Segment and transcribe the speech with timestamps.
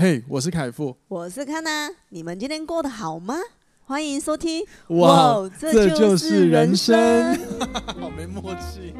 [0.00, 3.34] 嘿，hey, 我是凯富，我是康娜，你们今天过得好吗？
[3.84, 7.38] 欢迎收听，哇，哇这就是人生，人生
[8.00, 8.94] 好没默契。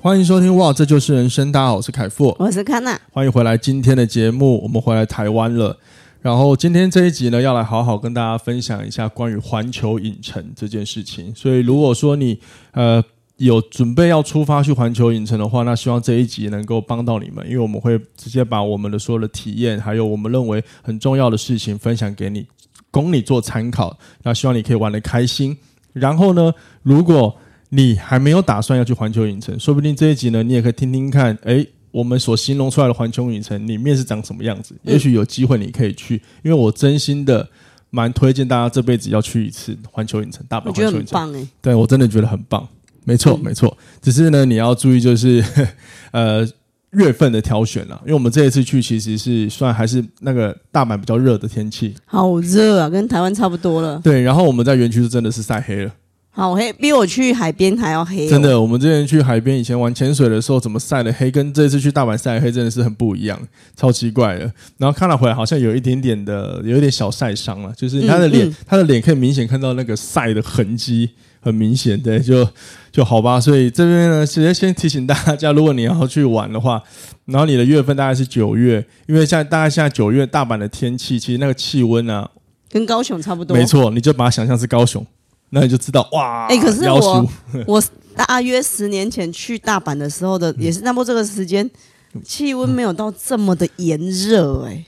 [0.00, 1.50] 欢迎收听，哇，这就是人生。
[1.50, 5.76] 大家好，我是凯富，我是康娜，欢迎回来今天的节目，我们回来台湾了。
[6.20, 11.34] 然后今天这一集呢，要来好好跟大家分享一下关于环球影城这件事情。
[11.34, 12.38] 所以，如果说你
[12.70, 13.02] 呃。
[13.44, 22.46] 有准备要出发去环球影城的话，那希望这一集能够帮到你们，因为我们会直接把我们的所有的体验，还有我们认为很重要的事情分享给你，
[22.92, 23.98] 供你做参考。
[24.22, 25.56] 那希望你可以玩得开心。
[25.92, 27.36] 然后呢，如果
[27.70, 34.76] 你还没有打算要去环球影城，说不定这一集呢，你也可以听听看，诶，我们所形容出来的环球影城里面是长什么样子。
[34.84, 36.14] 也许有机会你可以去，
[36.44, 37.48] 因为我真心的
[37.90, 40.96] 蛮推荐大家这辈子要去一次环球影城，大阪环球影城。
[40.96, 42.68] 我觉得很棒诶，对，我真的觉得很棒。
[43.04, 45.44] 没错，没错，只是呢，你要注意，就是
[46.12, 46.46] 呃
[46.92, 54.00] 月份的挑选了，因为我们这一次去其实是算还是那个大阪比较热的天气，好热啊，跟台湾差不多了。
[54.04, 55.92] 对，然后我们在园区是真的是晒黑了，
[56.30, 58.30] 好黑，比我去海边还要黑哦。
[58.30, 63.40] 真的，我们之前去海边以前玩潜水的时候，怎么晒的黑，跟这次去大阪晒黑真的是很不一样，
[63.74, 64.52] 超奇怪的。
[64.76, 71.10] 然后看了回来，好像有一点点的，有一点小晒伤了，就是他的脸，嗯嗯、他的脸可以明显看到那个晒的痕迹。
[71.42, 72.48] 很明显，对，就
[72.92, 73.40] 就好吧。
[73.40, 76.80] 所以这边呢，直接先提醒大家，如果你要去玩的话，
[77.24, 82.30] 然后你的月份大概是九月，因为现在大概现在九月大阪的天气，其实那个气温啊，
[82.70, 83.56] 跟高雄差不多。
[83.56, 85.04] 没错，你就把它想象是高雄，
[85.50, 86.46] 那你就知道哇。
[86.46, 87.28] 哎、欸，可是我
[87.66, 87.82] 我
[88.14, 91.68] 大约十年前去大阪的时候的，也是那么这个时间，
[92.24, 94.84] 气温没有到这么的炎热，哎。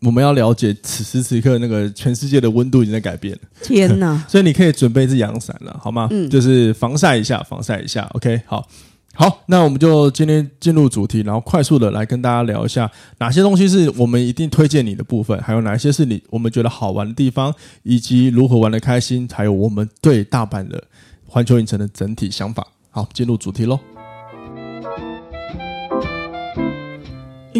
[0.00, 3.40] 我们要了解此时此刻那个全世界的温度已经在改变了。
[3.62, 4.22] 天哪！
[4.28, 6.06] 所以你可以准备一支阳伞了，好吗？
[6.12, 8.08] 嗯，就是防晒一下，防晒一下。
[8.14, 8.68] OK，好，
[9.14, 17.52] 好，那我们就今天进入主题，然后快速的来跟大家聊一下哪些东西是我们一定推荐你的部分，还有哪些是你我们觉得好玩的地方，
[17.82, 20.82] 以及如何玩的开心，还有我们对大阪的
[21.26, 22.64] 环球影城的整体想法。
[22.90, 23.97] 好，进入主题喽。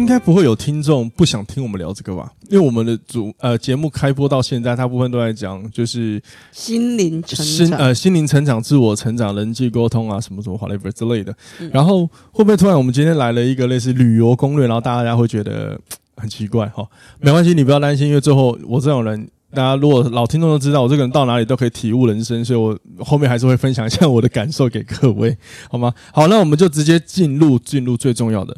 [0.09, 2.31] 该不会有听众不想听我们聊这个吧？
[2.49, 6.19] 因为我们的主呃节目开播到现在，大部分都在讲就是
[6.51, 11.31] 心灵成长心呃心灵成长、自我成长、人际沟通啊什么什么 whatever 之类的。
[11.59, 15.79] 嗯、然后会不会突然我们今天来了一个类似旅游攻略，然后大家会觉得
[16.17, 16.83] 很奇怪哈？
[17.19, 25.37] 没关系，你不要担心，因为最后我这种人，大家如果老听众都知道，我这个人到哪里都可以体悟人生，所以我后面还是会分享一下我的感受给各位，
[25.69, 25.93] 好吗？
[26.11, 28.57] 好，那我们就直接进入进入最重要的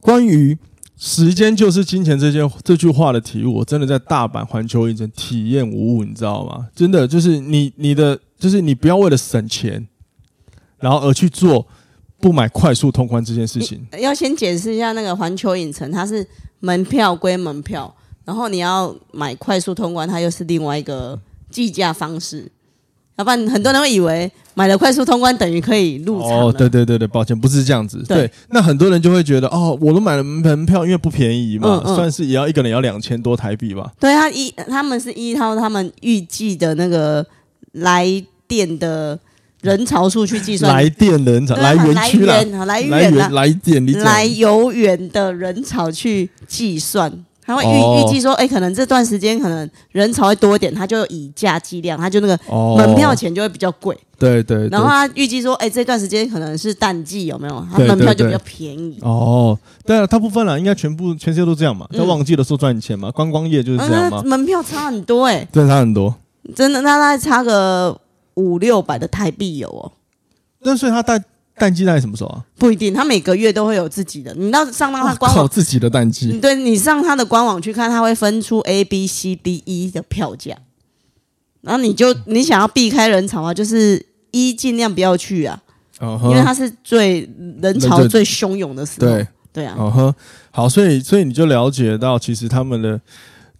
[0.00, 0.56] 关于。
[0.98, 6.66] 时间就是金钱这件这句话的体悟，我真的在大阪环球影城体验无误，你知道吗？
[6.74, 9.86] 真的就是你你的就是你不要为了省钱，
[10.78, 11.64] 然后而去做
[12.18, 13.86] 不买快速通关这件事情。
[14.00, 16.26] 要先解释一下那个环球影城，它是
[16.58, 17.94] 门票归门票，
[18.24, 21.16] 然后你要买快速通关，它又是另外一个
[21.48, 22.50] 计价方式。
[23.18, 26.30] 要不然很多人会以为买了快速通关等于可以入场。
[26.30, 28.02] 哦，对对对对，抱歉，不是这样子。
[28.06, 33.90] 对，对，那很多人就会觉得，哦，我都买了门票，因为不便宜嘛，嗯嗯、算是也要一个人要两千多台币吧。
[33.98, 37.26] 对，他一他们是依照他们预计的那个
[37.72, 38.06] 来
[38.46, 39.18] 电的
[39.62, 40.72] 人潮数去计算。
[40.72, 42.36] 来电人潮，来园区啦，
[42.66, 47.12] 来源，来电，来游园的人潮去计算。
[47.48, 52.38] 他会预预计说，哎，可能这段时间可能人潮会多一点，他就以价计量，他就那个
[52.76, 53.98] 门票钱就会比较贵。
[54.18, 54.68] 对对。
[54.68, 57.66] 然后他预计说，哎，这段时间可能是淡季，有没有？
[57.72, 58.98] 他门票就比较便宜。
[59.00, 64.22] 哦，对啊，他不分了，应该全部全世界都这样嘛，在旺季的时候赚钱嘛，观光业就是这样嘛。
[64.22, 66.14] 门票差很多哎，真的差很多，
[66.54, 67.98] 真的，那大概差个
[68.34, 69.92] 五六百的台币有哦。
[70.62, 71.18] 但是他带。
[71.58, 72.44] 淡季在什么时候啊？
[72.58, 74.32] 不一定，他每个月都会有自己的。
[74.34, 80.56] 你到上到他官网自己的淡季，对，你上他的官网去看，他会分出 A、B、C、D、E 的票价。
[81.60, 85.60] 然后你就你想要避开人潮啊，就是 E 尽量不要去啊，
[86.00, 87.28] 因为它是最
[87.60, 89.06] 人潮最汹涌的时候。
[89.08, 90.14] 对对啊，嗯哼，
[90.50, 93.00] 好，所以所以你就了解到，其实他们的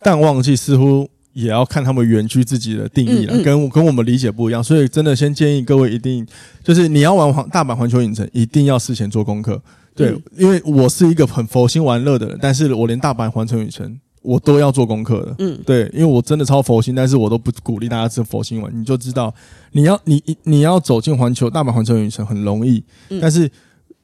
[0.00, 1.08] 淡旺季似乎。
[1.38, 6.26] 也要看他们园区自己的定义了，嗯嗯、跟跟我们理解不一样，所以真的先建议各位一定
[6.64, 9.62] 就是你要玩环大阪环球影城，一定要事前做功课。
[9.94, 15.36] 对，嗯、因为我是一个很佛心玩乐的人，但是我连大阪环球影城我都要做功课的。
[15.38, 18.76] 嗯，对，因为我真的超佛心，但是我都不鼓励大家是佛心玩。
[18.76, 19.32] 你就知道
[19.70, 23.48] 你要你你要走进环球大阪环球影城很容易，嗯、但是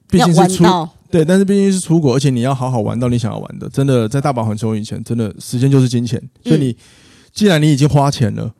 [0.08, 0.64] 毕竟是出
[1.10, 3.68] 对，但是毕竟是出国，而且你要好好玩到你想要玩的。
[3.68, 6.76] 真的在大阪环球影城，真的时间就是金钱，所以你。
[7.34, 8.54] 嗯既然你已经花钱了，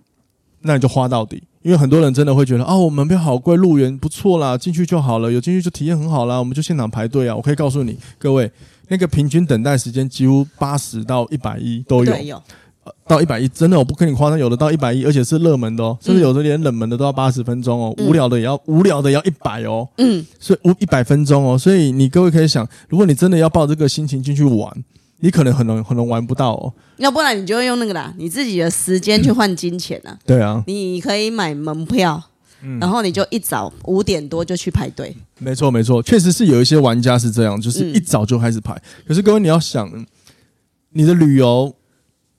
[0.62, 7.36] 那你就花到底，因为很多人真的会觉得，哦，我门票好贵，入园不错啦，进去就好了，有进去就体验很好啦，我们就现场排队啊。
[7.36, 8.50] 我可以告诉你，各位，
[8.88, 12.42] 那个平均等待时间几乎八十到一百一都有，有。
[13.06, 24.84] 到一百一，真的我不跟你夸张，有的到一百一，而且是热门的哦，甚至有的连冷门的都要八十分钟哦，无聊的也要无聊的也要一百哦，嗯，所以一百分钟哦，所以你各位可以想，如果你真的要抱这个心情进去玩。
[25.20, 30.18] 你可能很容很容玩不到哦，要不然你就会用那个啦，你自己的时间去换金钱呐、啊。
[30.26, 32.22] 对啊，你可以买门票，
[32.62, 35.16] 嗯，然后你就一早五点多就去排队。
[35.38, 38.74] 没错没错，确实是有一些玩家是这样，就是一早就开始排。
[38.74, 39.90] 嗯、可是各位你要想，
[40.90, 41.74] 你的旅游，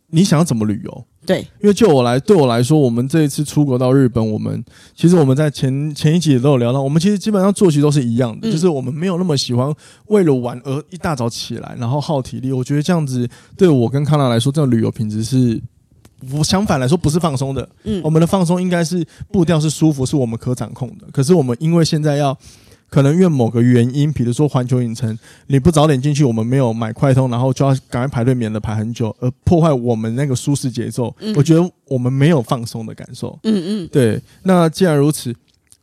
[0.08, 1.06] 你想要怎么旅游？
[1.26, 4.64] 对，因为就我来，对我来说，我们这一次出国到日本，我们
[4.96, 9.74] 其实我们在前前一集也都有聊到，我们其实基本上作息都是一样的，嗯、就是我们没有那么喜欢
[10.08, 12.52] 为了玩而一大早起来，然后耗体力。
[12.52, 13.28] 我觉得这样子
[13.58, 15.62] 对我跟康纳来说，这种旅游品质是，
[16.32, 17.68] 我相反来说不是放松的。
[17.84, 21.08] 嗯，我们的放松应该是步调是舒服，是我们可掌控的。
[21.12, 22.38] 可是我们因为现在要。
[22.90, 25.18] 可能因为某个原因，比如说环球影城，
[25.48, 31.14] 你不早点进去，我们没有买快通，然后就要赶快排队，免得排很久，而破坏我们那个舒适节奏。
[31.20, 33.38] 嗯、我觉得我们没有放松的感受。
[33.44, 34.22] 嗯嗯，对。
[34.44, 35.36] 那既然如此，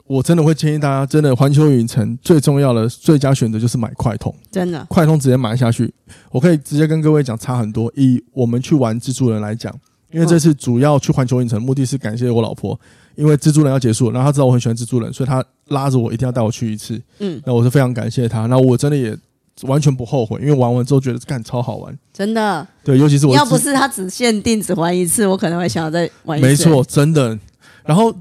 [0.07, 4.35] 我真的会建议大家，真的环球影城最重要的最佳选择就是买快通。
[4.51, 5.93] 真的，快通直接买下去，
[6.31, 7.93] 我可以直接跟各位讲差很多。
[7.97, 9.75] 以我们去玩蜘蛛人来讲，
[10.11, 12.79] 因为这次主要去环球影城目的是感谢我老婆。
[13.15, 17.01] 因为蜘蛛人要结束，然后他知道我很喜欢蜘蛛人，所以他拉着我一定要带我去一次。
[17.19, 18.47] 嗯，那我是非常感谢他。
[18.47, 19.17] 那我真的也
[19.63, 21.99] 完全不后悔，因为玩完之后觉得干超好玩。
[22.13, 22.67] 真的。
[22.85, 26.49] 对，尤其是我要不是他只限定只玩一次，我可能会想要再玩一次。
[26.49, 27.39] 没错，真的。
[27.85, 28.15] 然后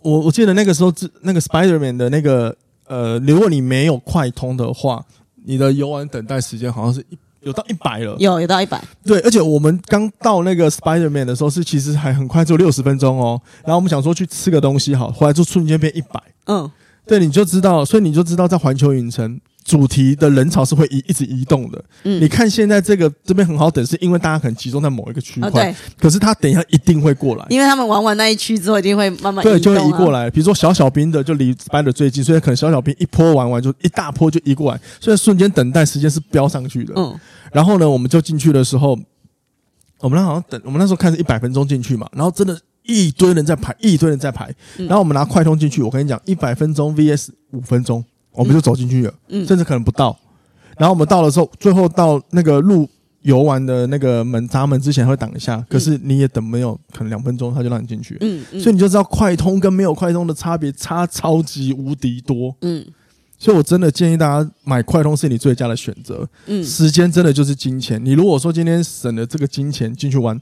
[0.00, 0.92] 我我记得那个时候，
[1.22, 2.56] 那个 Spider-Man 的那个
[2.86, 5.04] 呃，如果你没有快通的话，
[5.44, 7.18] 你的游玩等待时间好像是一。
[7.48, 13.40] 有到一百了，有有到一百，对，而且我们刚到那个 Spider-Man 的时候是其实还很快，只有六十分钟哦。
[13.64, 16.22] 然后我们想说去吃个东西好，后来就瞬间变一百。
[16.46, 16.70] 嗯，
[17.06, 21.84] 对，你就知道，所以你就知道在环球影城主题的人潮是会移一直移动的。
[22.04, 25.50] 嗯，你看现在这个这边很好等，是因为大家可能集中在某一个区块。
[25.50, 30.30] 对，可是他等一下一定会过来，因为他们玩完那一区之后，一定会慢慢对，就会移过来。
[30.30, 36.94] 比如说小小兵的就离 Spider 最近，所以可能小小兵一波玩完就一大波就移过来，所以瞬间等待时间是飙上去的。
[36.96, 37.14] 嗯。
[37.52, 38.98] 然后呢，我们就进去的时候，
[40.00, 44.50] 我们那好像等，我们那时候看是一百分钟进去嘛，然后真的一堆人在排，一堆人在排。
[44.76, 48.04] 然后我们拿快通进去，我跟你讲，一百分钟 VS 五分钟，
[48.38, 50.16] 我们就走进去了，甚至可能不到。
[50.76, 52.88] 然后我们到的时候，最后到那个路
[53.22, 58.16] 游玩的那个门闸门之前会挡一下，可是你也等没有，可能两分钟他就让你进去。
[58.20, 62.54] 嗯，所以你就知道快通跟没有快通的差别差超级无敌多。
[62.62, 62.86] 嗯。
[63.40, 66.28] 所以，我真的建议大家买快通是你最佳的选择。
[66.46, 68.04] 嗯，时间真的就是金钱。
[68.04, 70.40] 你如果说今天省了这个金钱进去玩，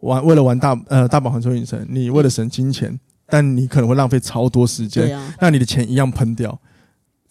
[0.00, 2.98] 玩为了玩大呃大阪环球影城，你为了省金钱，
[3.28, 5.04] 但你可能会浪费超多时间。
[5.04, 6.58] 对啊，那你的钱一样喷掉。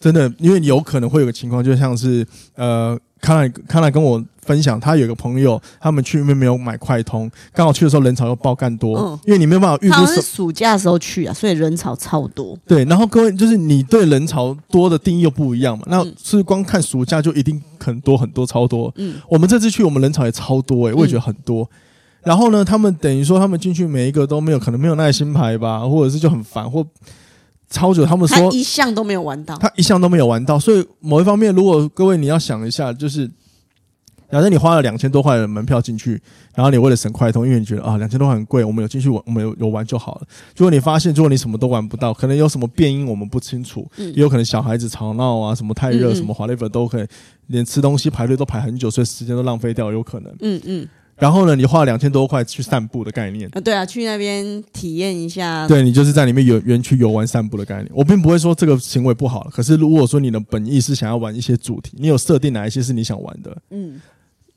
[0.03, 2.99] 真的，因为有可能会有个情况，就像是呃。
[3.23, 10.21] 康来康来跟我分享，他有个朋友，他们去因为没有买快通，刚好去的时候人潮又爆干多，嗯，因为你没有办法预估。
[10.21, 12.59] 暑假的时候去啊，所以人潮超多。
[12.67, 18.91] 对，然后各位就是你对人潮多的定义又不一样嘛，那是光看暑假就一定很多很多超多。
[18.97, 21.65] 嗯，我们这次去我们人潮也超多诶、欸，我也觉得很多。
[22.23, 26.85] 然后呢，他们等于说他们进去每一个都没有，可能没有耐心排吧，或者是就很烦或。
[27.73, 33.27] 超久，他们说他一项都没有玩到，他一项都没有玩到，所以某一方面，如果各位你要想一下，就是
[34.31, 36.21] 假设你花了两千多块的门票进去，
[36.55, 40.21] 然后你为了省快通，因为你觉得啊两千多块很贵，我们有进去玩，我们有有玩就好了。
[40.55, 47.07] 如果你发现，如果你什么都玩不到，可能有什么变音我们不清楚，嗯、也有可能小孩子吵闹啊，什么太热，嗯嗯什么 whatever 都可以，
[47.47, 50.31] 连吃东西排队都排很久，所以时间都浪费掉，有可能。
[50.41, 50.87] 嗯嗯。
[51.17, 53.61] 然后呢，你花了两千多块去散步的概念啊？
[53.61, 55.67] 对啊，去那边体验一下。
[55.67, 57.89] 对，你就是在里面游园区游玩散步的概念。
[57.93, 64.01] 我并不会说这个行为不好，可是如果说你的本意是想要玩一些主题，你有设定哪一些是你想玩的，嗯，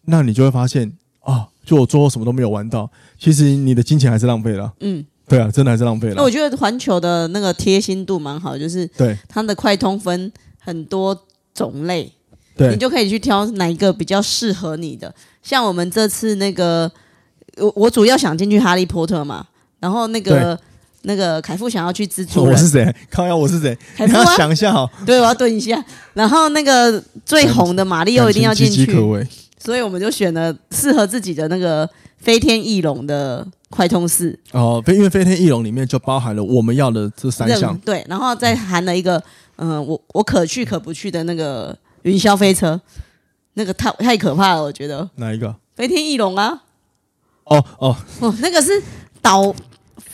[0.07, 4.73] 那你就会发现啊，就我最后什么都没有玩到，其实你的金钱还是浪费了。
[4.81, 6.15] 嗯，对啊，真的还是浪费了。
[6.17, 11.17] 那我觉得环球的那个贴心度蛮好，就是对它的快通分很多
[11.55, 12.11] 种类，
[12.57, 15.15] 对，你就可以去挑哪一个比较适合你的。
[15.47, 16.91] 像我们这次那个，
[17.59, 19.47] 我我主要想进去哈利波特嘛，
[19.79, 20.59] 然后那个
[21.03, 22.53] 那个凯富想要去蜘蛛人。
[22.53, 22.93] 我是谁？
[23.09, 23.79] 靠呀，我是谁？
[23.97, 24.91] 你要想一下哈。
[25.07, 25.81] 对，我要蹲一下。
[26.15, 28.87] 然后那个最红的马里奥一定要进去，
[29.57, 31.89] 所以我们就选了适合自己的那个
[32.19, 34.37] 飞天翼龙的快通四。
[34.51, 37.79] 哦，飞因为飞天翼龙里面就包含了我们要的这三项。
[37.85, 39.23] 对，然后再含了一个，
[39.59, 42.81] 嗯、呃，我我可去可不去的那个云霄飞车。
[43.59, 45.09] 那个太太可怕了，我觉得。
[45.17, 45.55] 哪一个？
[45.75, 46.63] 飞天翼龙啊！
[47.45, 48.83] 哦哦哦，那个是
[49.21, 49.55] 导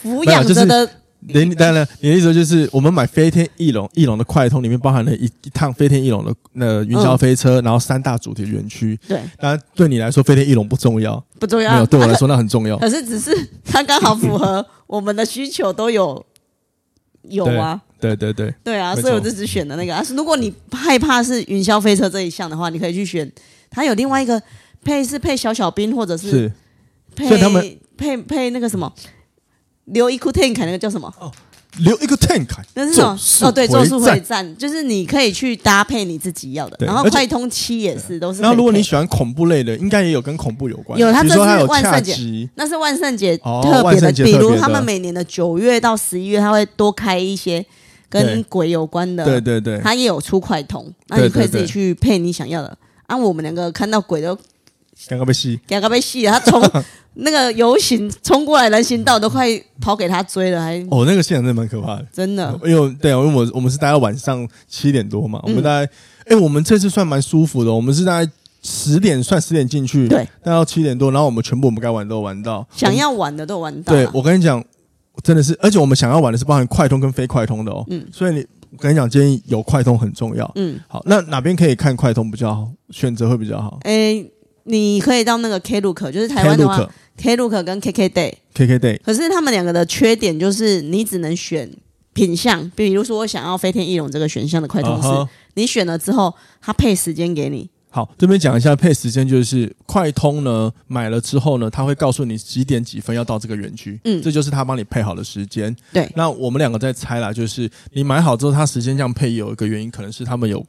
[0.01, 8.99] 抚养着的你当然，你的意思就是我们买飞天翼龙，翼龙的快通里面包含了一一趟飞天翼龙的那云霄飞车，嗯、然后三大主题园区。
[9.07, 11.71] 对，当然对你来说飞天翼龙不重要，不重要。
[11.71, 12.77] 没有，对我来说那很重要。
[12.77, 13.31] 可是只是
[13.65, 16.25] 它刚好符合我们的需求，都有
[17.23, 17.81] 有啊。
[18.03, 18.53] 对对对。
[18.63, 19.95] 对啊，所以我就只选了那个。
[19.95, 23.31] 啊，如果你害怕是云霄飞车这一项的话，你可以去选。
[23.69, 24.41] 它有另外一个
[24.83, 26.51] 配是配小小兵，或者是，是
[27.15, 28.91] 配他们配配那个什么。
[29.85, 31.13] 留一库 tank 那个叫什么？
[31.19, 31.29] 哦，
[31.79, 33.19] 留一个 tank 那是什么？
[33.41, 36.85] 哦，对，咒术回战就是你可以去搭配你自己要的。
[36.85, 38.41] 然后快通七也是都是。
[38.41, 40.97] 然后如果你喜欢恐怖类的，应该也有跟恐怖有关。
[40.97, 47.65] 有，它这是万圣节，那是万圣节特别的，比如他们每年的九月到十一月，他会多开一些
[48.21, 49.25] 跟鬼有关的。
[49.25, 52.77] 对对对，他也有出快通，那你可以自己去配你想要的。
[53.07, 54.37] 啊，我们两个看到鬼都
[55.09, 56.61] 两个被吸，两个被吸了，他从。
[57.15, 59.47] 那个游行冲过来人行道都快
[59.79, 62.59] 跑给他追了，还哦，那个现场真的蛮可怕的，真的。
[62.65, 65.87] 因为对啊，因为我我们是大概晚上七点多嘛，嗯、我们大概
[66.25, 68.31] 哎，我们这次算蛮舒服的，我们是大概
[68.63, 73.93] 十点算十点进去，对，待到七点多，然后我们全部我们该玩都玩到，想要玩的都玩到。
[73.93, 74.65] 对，我跟你讲，
[75.21, 83.79] 真的是，而且我们想要玩的是包含快通跟非快通的哦，嗯，所以你我跟你讲，建议有快通很重要，嗯，好，那哪边可以看快通比较好，选择会比较好？
[83.83, 84.31] 诶，
[84.63, 86.89] 你可以到那个 Klook，就是台湾的话。
[87.15, 91.69] Klook 跟 KKday，KKday，Day 可是他们两个的缺点就是你只能选
[92.11, 97.69] 品相，比如说我想要飞天翼龙这个选项的快通是，uh huh、你选了之后，它配时间给你。
[97.93, 105.73] 好，这边讲一下配时间，就是快通呢买了之后呢，他会告诉你几点几分要到这个园区，嗯，这就是他帮你配好的时间。
[105.93, 110.65] 对，那我们两个在猜啦，就是你买好之后，他时间这样配有一个原因，可能是他们有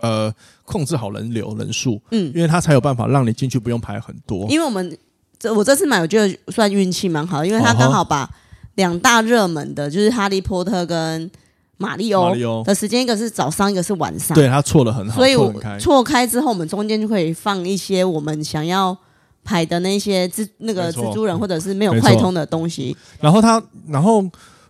[0.00, 0.32] 呃
[0.64, 4.96] 控制好人流人数，嗯，因为他才有办法让你进去不用排很多，因为我们。
[5.36, 8.30] 这我这次买，我觉得算运气蛮好，因为他刚好把
[8.76, 11.30] 两大热门的，就是哈利波特跟
[11.76, 14.34] 马里欧的时间，一个是早上，一个是晚上。
[14.34, 18.96] 对，他错的很好，所以我错开之后，我们中间就可以放一些我们想要
[19.42, 22.96] 排的那些蜘那个蜘蛛人，或者是没有快通的东西。
[23.20, 24.24] 然后他，然后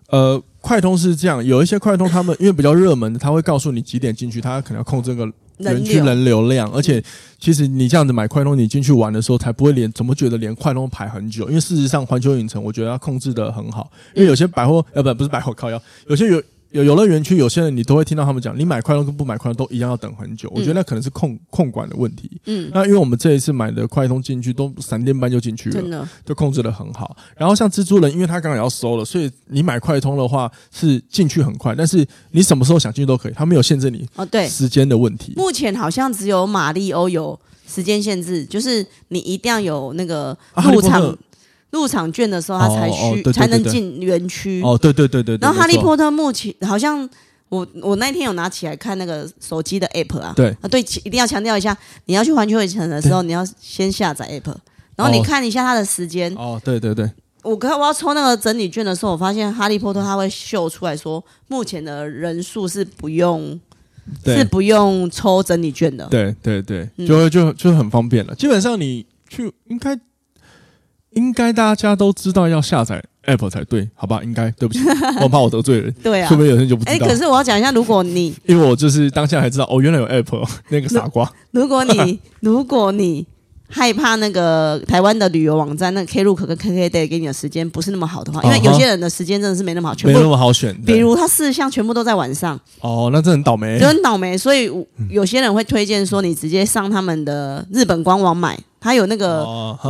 [0.09, 5.31] 呃，快通是这样，有一些快通他们因为比较热门的，他会告诉你几点进去，他可能要控制个。
[5.59, 7.01] 园区人流量，而且
[7.39, 16.43] 其实你这样子买快通，你进去玩的时候才不会连怎么觉得连快通排很久，因为事实上环球影城我觉得它控制的很好，因为有些百货呃不不是百货靠腰，有些有。
[16.75, 20.49] 有游乐园区，有些人你都会听到他们讲，你买快通跟不买快通都一样要等很久。
[20.49, 22.29] 嗯、我觉得那可能是控控管的问题。
[22.47, 27.17] 嗯，那因为我们这一次买的快通进去都闪电般就进去了，真的就控制的很好。
[27.37, 34.27] 然后像蜘蛛人，因为他刚刚要收了，所以你买快通的话是进去很快，但是你什么时候想进去都可以，他没有限制你哦。
[34.27, 35.39] 对，时间的问题、哦。
[35.41, 37.39] 目前好像只有马里欧有
[37.69, 40.37] 时间限制，就是你一定要有那个
[40.73, 41.01] 入场。
[41.01, 41.17] 啊
[41.75, 44.63] 入场券的时候，他才去才能进园区。
[44.63, 45.37] 哦，对对对对。
[45.39, 47.07] 然后哈利波特目前好像
[47.49, 50.33] 我我那天有拿起来看那个手机的 app 啊。
[50.37, 54.55] 对啊，对，一定要强调一下，你要去环球影城的时候，你要先下载 app，
[54.95, 56.33] 然后你看一下它的时间。
[56.37, 57.11] 哦，对对对。
[57.43, 63.61] 我刚我要抽那个整理券的时候，我发现哈利波特它会秀出来说，目前的人数是不用
[64.25, 66.07] 是不用抽整理券的。
[66.07, 68.35] 对对对，就就就很方便了。
[68.37, 69.99] 基本上你去应该。
[71.15, 74.21] 应该大家都知道要下载 app 才对，好吧？
[74.23, 74.81] 应该对不起，
[75.23, 75.93] 我怕我得罪人。
[76.03, 76.93] 对啊，说不定有人就不知道。
[76.93, 81.31] 哎，可是我要讲一下，如果你 因为我就是当下才知道，哦，原来有 app， 那个傻瓜。
[81.53, 83.27] 如果你如果你
[83.71, 90.79] 害怕那个台湾的旅游网站，那 Klook 跟 KKday 给你的时间不是那么好的话，因为有些人的时间真的是没那么好，全部没那么好选。
[90.85, 94.37] 比如他四项全部都在晚上，哦，那这很倒霉，就很倒霉。
[94.37, 94.71] 所以
[95.09, 98.59] 有些人会推荐说，你直接上他们的日本官网买。
[98.85, 99.43] 它有那个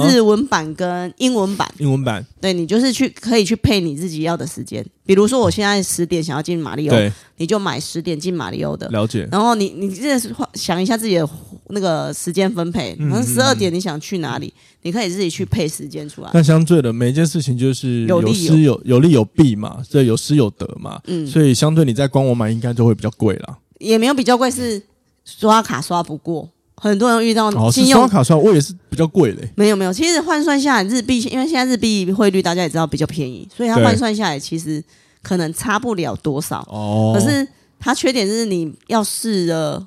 [0.08, 7.12] 日文版跟英文版，英文版，对，你就是去可以去配你自己要的时间，比如说我现在十点想要进马里欧，对。
[7.36, 9.28] 你就买十点进马里欧的，了解。
[9.32, 11.28] 然后你你这是想一下自己的
[11.70, 16.30] 那个时间分配，可能十二点你想去哪里，你可以自己去配时间出来。
[16.32, 24.80] 那相对的，每一件事情就是有失有有利有弊嘛，所以有失有得嘛，嗯，所以相对你在官网买应该就会比较贵啦，也没有比较贵，是
[25.24, 26.48] 刷卡刷不过。
[26.76, 29.48] 很多人遇到信用卡刷，我也是比较贵嘞。
[29.54, 34.82] 没有没有，其实换算下来日币，因为现在日币汇率大家也知道比较便宜，所以它换算下来其实
[35.22, 36.58] 可能差不了多少。
[36.68, 37.12] 哦。
[37.14, 37.46] 可是
[37.78, 39.86] 它缺点就是你要试了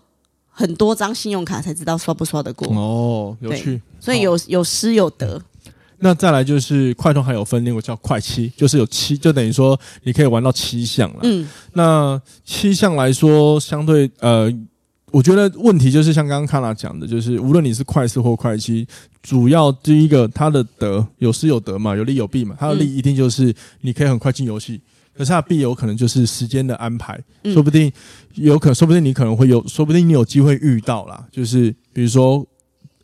[0.50, 2.68] 很多张信用卡才知道刷不刷得过。
[2.76, 3.80] 哦，有趣。
[4.00, 5.40] 所以有有失有得。
[6.00, 11.20] 那再来就是快通还有分那个叫快七，就是有七，就等于说你可以玩到七项了。
[11.24, 11.48] 嗯。
[11.74, 14.52] 那七项来说，相对呃。
[15.12, 18.86] 我觉得问题就是像刚刚 Kana 讲的，就是无论你是快四或快七，
[19.24, 22.56] 主要第一个它的得有失有得嘛，有利有弊嘛。
[22.60, 24.82] 它的利一定就是你可以很快进游戏，
[25.14, 27.90] 可是它的弊有可能就是时间的安排，嗯、说不定
[28.36, 31.26] 有可能，说不定你可能会有，说不定你有机会遇到啦。
[31.32, 32.46] 就是比如说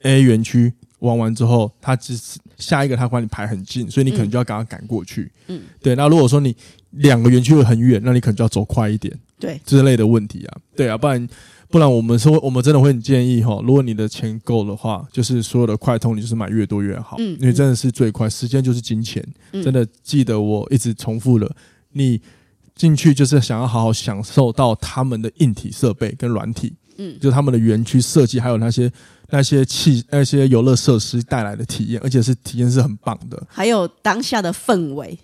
[0.02, 5.32] A 园区玩完之后，它只是下一个它管你排很近，所以你可能就要赶快赶过去。
[5.48, 5.96] 嗯，对。
[5.96, 6.54] 那如果说你
[6.90, 11.26] 两个园区会很远，那你可能就要走快一点，对，之类的问题啊，对啊，不然。
[11.74, 21.52] 不然我们说，我们真的会很建议哈，如果你的钱够的话，就是所有的快通，你就是买越多越好，嗯，因为真的是最快，时间就是金钱，嗯，真的记得我一直重复了，
[21.94, 22.22] 你
[22.76, 28.92] 进去就是想要好好享受到他们的硬体设备跟软体，嗯，就他们的园区设计，还有那些
[29.32, 35.18] 那些器那些游乐设施带来的体验，而且是体验是很棒的，还有当下的氛围，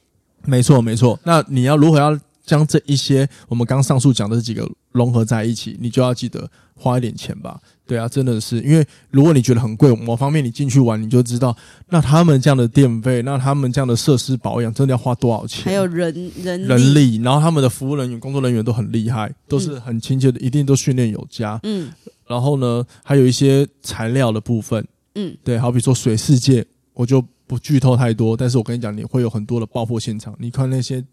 [0.45, 2.19] 没错没错，那你要如何要？
[2.49, 7.59] 将这一些我们刚上述讲的这几个融合在一起，你就要记得花一点钱吧。
[7.85, 11.55] 对啊，真的是，因为如果你觉得很贵，某方面你进去玩，你就知道，
[11.89, 15.65] 那他们这样的电费，那他们这样的设施保养，真的要花多少钱？
[15.65, 21.59] 还有人人人力，然后他们的服务人员、工作人员都很厉害，都是很亲切的，一定都训练有加。
[21.61, 21.91] 嗯，
[22.25, 31.03] 然后呢，还有一些材料的部分，嗯，对，好比说水世界，我就不剧透太多，但是我跟你讲，你会有很多的爆破现场，你看那些。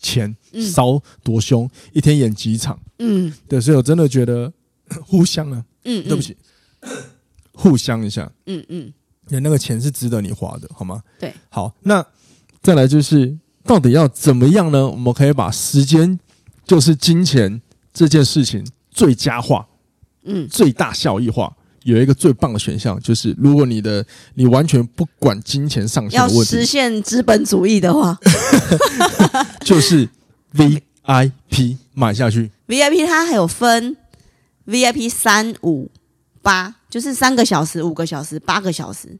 [0.00, 0.34] 钱
[0.72, 2.78] 烧多凶，嗯，一天演几场？
[2.98, 4.52] 嗯，对，所以我真的觉得
[5.04, 6.36] 互相啊，嗯，对不起，
[7.52, 8.92] 互相一下，嗯嗯，
[9.28, 11.02] 那那个钱是值得你花的，好吗？
[11.18, 12.04] 对，好，那
[12.62, 14.88] 再来就是到底要怎么样呢？
[14.88, 16.18] 我们可以把时间
[16.64, 17.60] 就是金钱
[17.92, 19.66] 这件事情最佳化，
[20.24, 21.56] 嗯，最大效益化。
[21.86, 28.18] 有一个最棒的选项，就是如果你的你完全不管金钱上限的问题，要实现资本主义的话，
[29.64, 30.08] 就是
[30.54, 32.50] VIP 买下去。
[32.66, 33.96] VIP 它还有分
[34.66, 35.88] VIP 三五
[36.42, 39.16] 八，就是三个小时、五个小时、八个小时。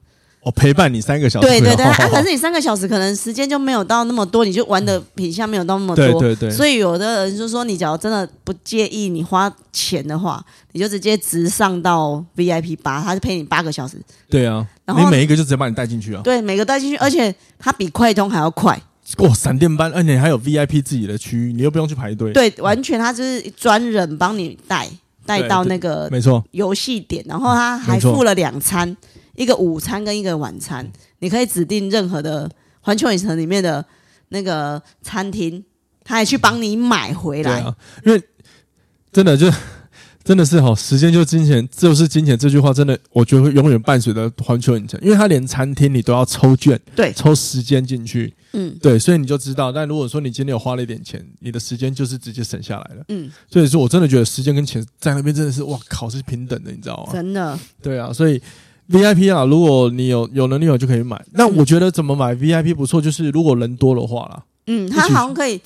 [0.46, 6.50] 我、哦、陪伴你三个小时，对对对，啊， 可是你三个小时可能时间就没有到那么多，你就玩的品相没有到那么多，对对对。
[6.52, 13.96] 所以有的人就说，你假如真的不介意你花钱的话，你就直接直上到 VIP 八，他就陪你八个小时。
[14.30, 16.20] 对啊，然后你每一个就直接把你带进去啊。
[16.22, 18.80] 对，每个带进去，而且它比快通还要快。
[19.18, 22.32] 哇，闪电般，而且还有 VIP 自己的区域，你又不用去排队。
[22.32, 24.88] 对，完全他就是专人帮你带
[25.26, 28.96] 带到那个没错游戏点，然后他还付了两餐。
[29.36, 33.84] 一个午餐跟一个晚餐，你可以指定任何的环球影城里面的
[34.30, 35.62] 那个餐厅，
[36.02, 37.60] 他还去帮你买回来。
[37.60, 38.22] 对啊，因为
[39.12, 39.50] 真的就
[40.24, 49.70] 真的是哈，时间就是金钱，就是金钱这句话真的，我觉得会永远伴随着环球影城，因为他连餐厅你都要抽券，对，抽时间进去，嗯，对，所以你就知道。
[49.70, 57.12] 但如果说你今天有花了一点钱，你的时间就是直接省下来了，嗯，所以说我真的觉得时间跟钱在那边真的是哇靠，是平等的，你知道吗？
[57.12, 58.40] 真的，对啊，所以。
[58.90, 61.20] VIP 啊，如果你有有能力有就可以买。
[61.32, 64.42] 那我觉得怎么买 VIP 不错，就是如果人多的话啦。
[64.66, 65.60] 嗯，他好像可以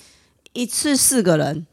[0.52, 1.66] 一次四个人。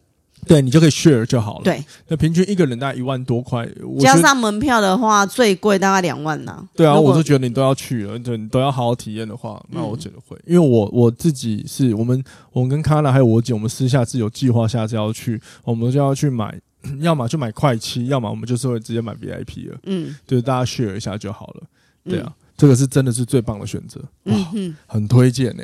[0.46, 1.64] 对，你就可以 share 就好了。
[1.66, 3.68] 对，那平均一个人大概一万多块，
[4.00, 6.66] 加上门票的话，最贵大概两万呢。
[6.74, 16.58] 对啊，我就觉得你都要去了，对，你都要好好体验的话，那我觉得会，因为我我自己是我们我们跟卡娜还有我姐，我们私下是有计划下次要去，我们就要去买。
[17.00, 19.78] 要么就买快七，要么我们就是会直接买 VIP 了。
[19.84, 21.64] 嗯，对，大家 share 一下就好了。
[22.04, 25.64] 对啊，嗯、这个是真的是最棒的选择，哇，嗯、很推荐呢。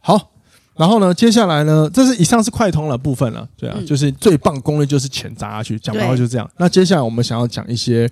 [0.00, 0.32] 好，
[0.76, 3.48] 然后呢，接下来呢，这是以上是快通的部分了。
[3.56, 6.50] 对啊，嗯、就是最棒攻略就是钱砸下去，讲白话就是这样。
[6.56, 8.10] 那接下来我们想要讲一些。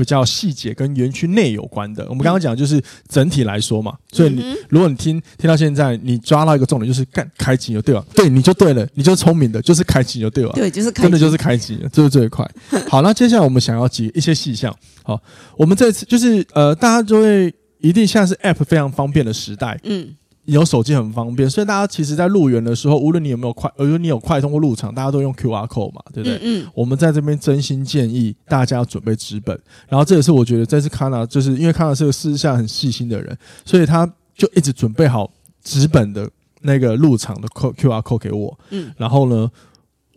[0.00, 12.50] 比较细节跟园区内有关的，我们刚刚讲就是整体来说嘛，所以你如果你听听到现在，你抓到一个重点就是干开机就对了，对，你就对了，你就聪明的，就是开机就对了，对，就是真的就是开机，就是最快。
[12.88, 14.74] 好，那接下来我们想要几一些细项。
[15.02, 15.22] 好，
[15.58, 20.14] 我们这次就是呃，大家就会一定现在是 App 非常方便的时代，嗯。
[20.50, 26.36] 有手机很方便，所以大家其实，在入园的时候，无论你有没有快，呃，你有快通过入场，大家都用 QR code 嘛，对不对？
[26.42, 26.66] 嗯，嗯。
[26.74, 29.58] 我们在这边真心建议大家要准备纸本，
[29.88, 35.30] 然后这也是我觉得这次康纳，就是因为康纳是个私下很细心的人，所以他就一直准备好
[35.62, 36.28] 纸本的
[36.62, 38.58] 那个入场的 QR code 给我。
[38.70, 38.92] 嗯。
[38.96, 39.50] 然后呢，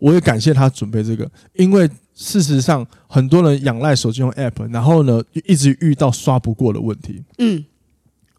[0.00, 7.22] 我也感谢他准备这个，因为事实上很多人仰赖手机用 App，然后呢，一直遇到刷不过的问题。
[7.38, 7.64] 嗯。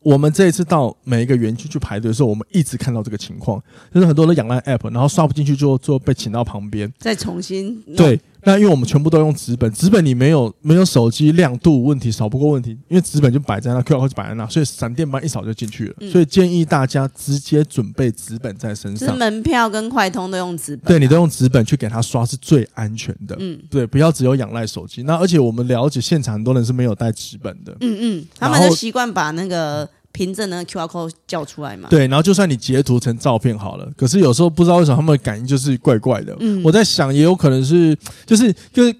[0.06, 3.60] 我们这一次到每一个园区去排队的时候，我们一直看到这个情况，
[3.92, 8.22] 就是很多人仰赖 App，然后刷不进去，就就被请到旁边，再重新对。
[8.46, 15.96] 那因为我们全部都用纸本，纸本你没有没有手机亮度问题，扫不过问题，因为纸本就摆在那，QR code 就摆在那，所以闪电般一扫就进去了。
[16.00, 19.18] 嗯、所以建议大家直接准备纸本在身上。
[19.18, 23.36] 门票跟快通都用纸本、啊，对，你都用纸本去给他刷是最安全的。
[23.40, 25.02] 嗯，对，不要只有仰赖手机。
[25.04, 27.76] 那而且我们了解现场很多人是没有带纸本的。
[27.82, 29.90] 嗯嗯，他们就习惯把那个。
[30.16, 31.90] 凭证那个 QR code 叫出来嘛。
[31.90, 36.36] 对，然后就算你截图成照片好了，可是有时候不知道为什么他们的感应就是怪怪的。
[36.40, 37.94] 嗯，我在想也有可能是，
[38.26, 38.96] 就是就是，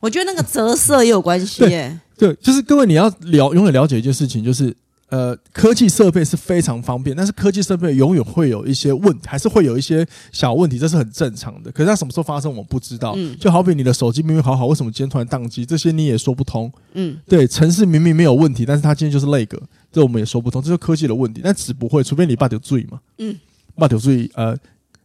[0.00, 2.00] 我觉得那个折射也有关系耶。
[2.16, 4.74] 对，就是各位你要了永远了解一件事情，就是。
[5.10, 11.70] 呃，科技设备是非常方便，但是科技设备永远会有一些问题，还是会有一些小问题，这是很正常的。
[11.70, 13.12] 可是它什么时候发生，我们不知道。
[13.16, 15.64] 嗯，就好比你的手机明明好好，为什么今天突然宕机？
[15.64, 16.72] 这些你也说不通。
[16.94, 19.60] 嗯，对，城市明明没有问题，但是它今天就是那个，
[19.94, 21.40] 这我们也说不通，这是科技的问题。
[21.44, 23.00] 但纸不会，除非你把掉罪嘛。
[23.18, 23.38] 嗯，
[23.76, 24.56] 把掉罪，呃，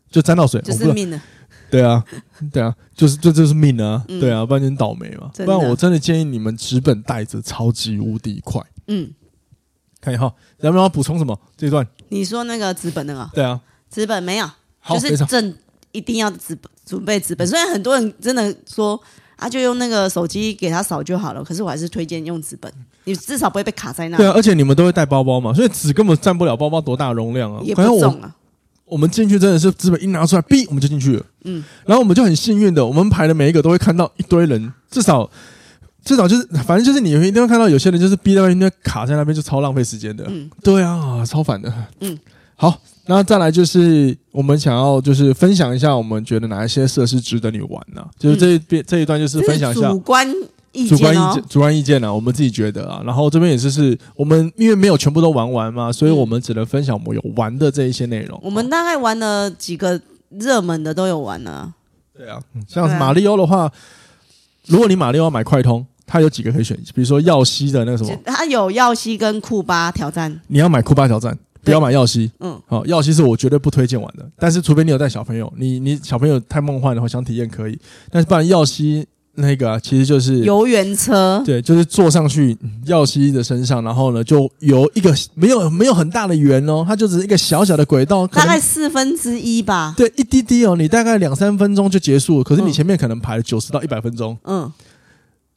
[0.09, 1.21] 就沾到水，就是命了。
[1.69, 2.03] 对啊，
[2.51, 4.03] 对啊，就是这就是命啊。
[4.07, 5.29] 嗯、对啊，不然你倒霉嘛。
[5.35, 8.59] 不然我真的建议你们纸本带着超级无敌快。
[8.87, 9.13] 嗯。
[10.01, 10.23] 看一下，
[10.61, 11.85] 有没有要补充什么这一段？
[12.07, 13.29] 你说那个纸本那个？
[13.33, 14.49] 对啊，纸本没有，
[14.87, 15.55] 就是正
[15.91, 17.45] 一定要纸准备纸本。
[17.45, 18.99] 虽然很多人真的说
[19.39, 22.71] 啊，就用那个手机给他扫就好了，可是我还是推荐用纸本，
[23.05, 24.17] 你至少不会被卡在那。
[24.17, 28.35] 对啊，而且你们都会带包包嘛，所以纸根本占不了包包多大容量啊，也不重啊。
[28.85, 31.25] 我们进去真的是纸本一拿出来，哔，我们就进去了。
[31.45, 35.29] 嗯，然后我们就很幸运的，我们排的每一个都会看到一堆人，至少。
[36.01, 40.23] 至少就是，反正就是你一定会看到有些人就是逼在那边卡在那边，就超浪费时间的。
[40.29, 41.71] 嗯，对啊，超烦的。
[41.99, 42.17] 嗯，
[42.55, 48.07] 好，那再来就是我们想要就是分享一下，我们觉得哪一些设施值得你玩呢、啊？
[48.19, 50.29] 就是这一边、嗯、这一段就是分享一下主观
[50.71, 53.01] 意见、哦、主观意见、主观意见呢、啊，我们自己觉得啊。
[53.03, 58.39] 然后这边也是是我们因为没有全部都玩完嘛，所以我们只能分享我们有玩的这一些内容。
[58.43, 61.73] 我们大概玩了几个热门的都有玩了。
[62.15, 63.71] 对啊，像马里欧的话。
[64.67, 70.39] 如果你马里奥买快通，它有几个可以选，比如说耀西的那个什么，它有耀西跟库巴挑战。
[70.45, 71.35] 你要买库巴挑战，
[71.69, 72.31] 不要买耀西。
[72.39, 77.79] 嗯，好，耀西是我绝对不推荐玩的，但是除非你有带小朋友，你你小朋友太梦幻的话，想体验可以，
[78.11, 79.07] 但是不然耀西。
[79.35, 94.69] 那个啊，其实就是游园车，对，就是坐上去耀西的身上，然后呢，就有一个没有没有很大的圆哦，它就只是一个小小的轨道，大概四分之一吧，对，一滴滴哦，你大概两三分钟就结束了，可是你前面可能排了九十到一百分钟，嗯，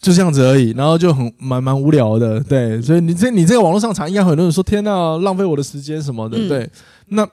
[0.02, 6.70] 就这样子而已，然后就很蛮蛮无聊的，对，所以你这你这个网络上查，应该很多人说天呐，浪费我的时间什么的，嗯、对，
[7.06, 7.26] 那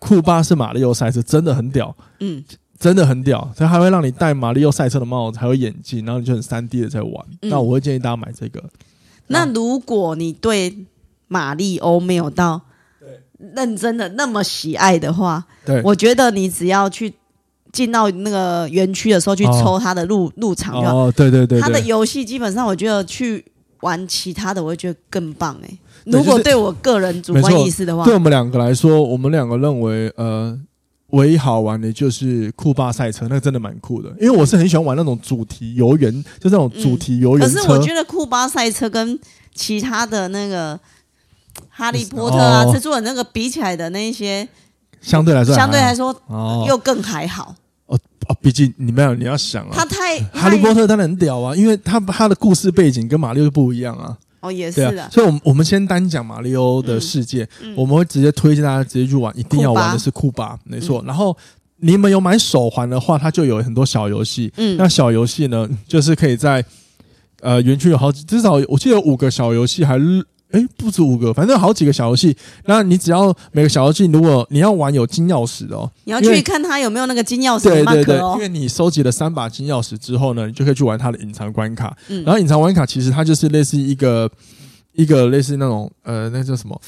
[0.00, 2.42] 库巴是马里奥赛车，真的很屌，嗯。
[2.76, 7.26] 真的很屌，它还会让你戴马里奥赛车的帽子，还有眼镜，然后你就很三 D 的在玩。
[7.40, 8.62] 嗯、那我会建议大家买这个。
[9.28, 10.84] 那如果你对
[11.28, 12.60] 马里欧没有到
[13.38, 17.14] 认真的那么喜爱的话，对，我觉得你只要去
[17.74, 20.96] 进到那个园区的时候去抽他的入、哦、入场就好。
[20.96, 23.44] 哦，对对对，对，它的游戏基本上我觉得去
[23.80, 25.78] 玩其他的，我会觉得更棒哎。
[26.04, 30.58] 如果对我个人主观意识的话，对我们两个来说，我们两个认为呃。
[31.10, 34.08] 唯一好玩的就是酷巴赛车，那个真的蛮酷的。
[34.20, 37.54] 因为我是很喜欢玩那种主题游园，就那种主题游园车。
[37.54, 39.16] 可是我觉得酷巴赛车跟
[39.54, 40.76] 其他的那个
[41.68, 44.48] 哈利波特啊、蜘蛛人那个比起来的那一些，
[45.00, 46.12] 相对来说，相对来说
[46.66, 47.54] 又更还好。
[48.28, 54.16] 哦哦，毕竟你没有你要想啊，他太哈利波特当然很屌啊，因为他他的故事背景跟马里奥不一样啊。
[54.40, 55.08] 哦，也是的、啊。
[55.10, 61.00] 所以，我们我们先单讲马里奥的世界，嗯嗯、我们会直接推荐大家直接去玩，一定要玩的是库巴，没错。
[61.02, 61.36] 嗯、然后
[61.78, 64.52] 你们有买手环的话，它就有很多小游戏。
[64.56, 66.64] 嗯，那小游戏呢，就是可以在
[67.40, 70.24] 呃园区有好几，至少我记得有五个小游戏，还是。
[70.54, 72.36] 哎，不止五个，反正有好几个小游戏。
[72.66, 77.64] 那你只要每个小游戏，如果你要玩有金钥匙的哦，你要去看它有没有那个金钥匙。
[77.64, 81.96] 对对对，因为你收集了三把金钥匙之后呢，你就可以去玩它的隐藏关卡。
[82.08, 84.30] 嗯，然后隐藏关卡其实它就是类似一个
[84.92, 86.80] 一个类似那种呃，那叫什么？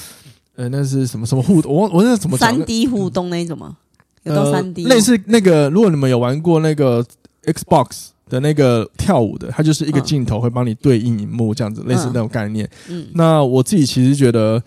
[0.55, 1.73] 呃，那是什么什么互动？
[1.73, 2.55] 我我那怎么讲？
[2.55, 3.75] 三 D 互动那一种吗？
[4.23, 4.85] 有到三 D？
[4.85, 7.05] 呃，类似那个，如果你们有玩过那个
[7.43, 8.11] Xbox。
[8.29, 12.69] 的那个跳舞的，它就是一个镜头会帮你对应荧幕这样子，嗯、类似那种概念。
[12.89, 14.61] 嗯，那我自己其实觉得，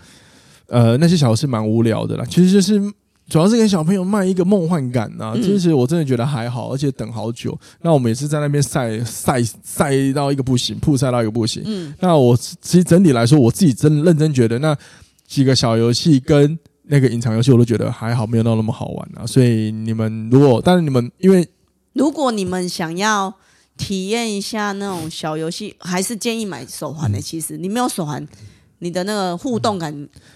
[0.67, 2.25] 呃，那些小游戏蛮无聊的啦。
[2.25, 2.81] 其实就是
[3.29, 5.35] 主要是给小朋友卖一个梦幻感呐、啊。
[5.37, 7.57] 其实我真的觉得还好，而且等好久。
[7.83, 11.63] 那我们也是在那边晒晒晒到一个不行，曝晒到一个不行。
[11.67, 14.77] 嗯，那我其实整体来说，我自己真认真觉得那
[15.27, 19.27] 几个小游戏跟那个隐藏游戏，我都觉得还好，没有到那么好玩啊。
[19.27, 21.47] 所以你们如果，但是你们因为
[21.93, 23.33] 如果你们想要。
[23.81, 27.19] 体验一下那种小游戏，还是建议买手环的。
[27.19, 28.25] 嗯、其实你没有手环，
[28.81, 29.91] 你的那个互动感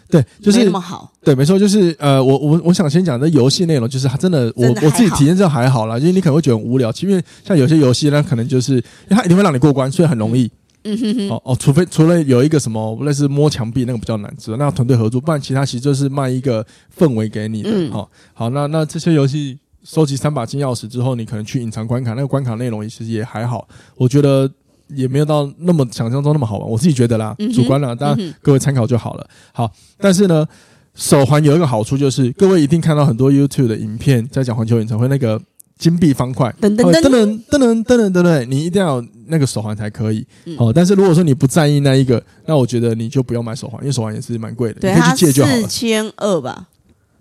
[0.09, 1.13] 对，就是没那么好。
[1.23, 6.91] 对，没错，就是呃，我我我想先讲这游戏内容，就是它真的，我我自己体验这还好啦，因为你可能会觉得很无聊。
[7.03, 8.81] 因为像有些游戏呢，可能就是因
[9.11, 10.51] 为它一定会让你过关，所以很容易。
[10.85, 11.29] 嗯哼哼。
[11.29, 16.65] 哦哦，除非除了有一个什么类似摸墙壁那个比较难，知道那团队合作，不然其他其实就是卖一个
[16.99, 17.71] 氛围给你的。
[17.71, 17.91] 嗯。
[17.91, 19.59] 好，好，那那这些游戏。
[19.85, 23.69] 收集三把金钥匙之后，你可能去隐藏关卡，那个关卡内容其实也还好。
[23.97, 24.51] 我觉得
[24.89, 29.27] 也没有到那么想象中那么好玩，我自己觉得啦，嗯、主观啦，当然各位参考就好了。
[29.53, 30.47] 好，但是呢，
[30.95, 35.41] 手环有一个好处就是，各位一定看到很多 YouTube 的影片在讲环球影城会那个
[35.77, 40.27] 金币方块，噔噔噔噔噔噔噔噔噔，你一定要那个手环才可以。
[40.57, 45.61] 好，但是如果说你不在意那一个，那我觉得你就不要买手环，因为手环也是蛮贵的，对，你可以去借就好了。
[45.61, 46.69] 四千二吧。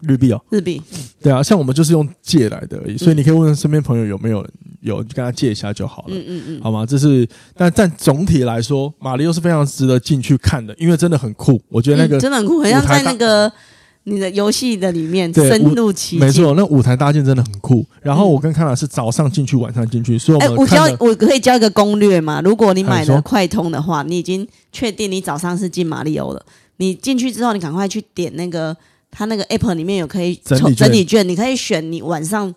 [0.07, 0.81] 日币哦，日币，
[1.21, 6.85] 对啊，像我们就是用借来的而已，所以你可以问问身边朋友有没有人有，跟他借一下就好了，嗯嗯嗯，好吗？
[6.85, 13.51] 这是，但但总体来说，马里奥是非常值得进去看的，因为真的很酷，我觉得那个、嗯、真的很酷，很像在那个
[14.03, 17.85] 你的游戏的里面深入其境，没错，那舞台搭建真的很酷。
[18.01, 22.41] 然后我跟康老师早上进去，晚上进去，所以我教我可以教一个攻略嘛？
[22.41, 26.45] 如果你买了快通的话，你已经确定你早上是进马里欧了，
[26.77, 28.75] 你进去之后，你赶快去点那个。
[29.15, 32.53] 它那个 App 里面有可以整理整理券，你可以选你晚上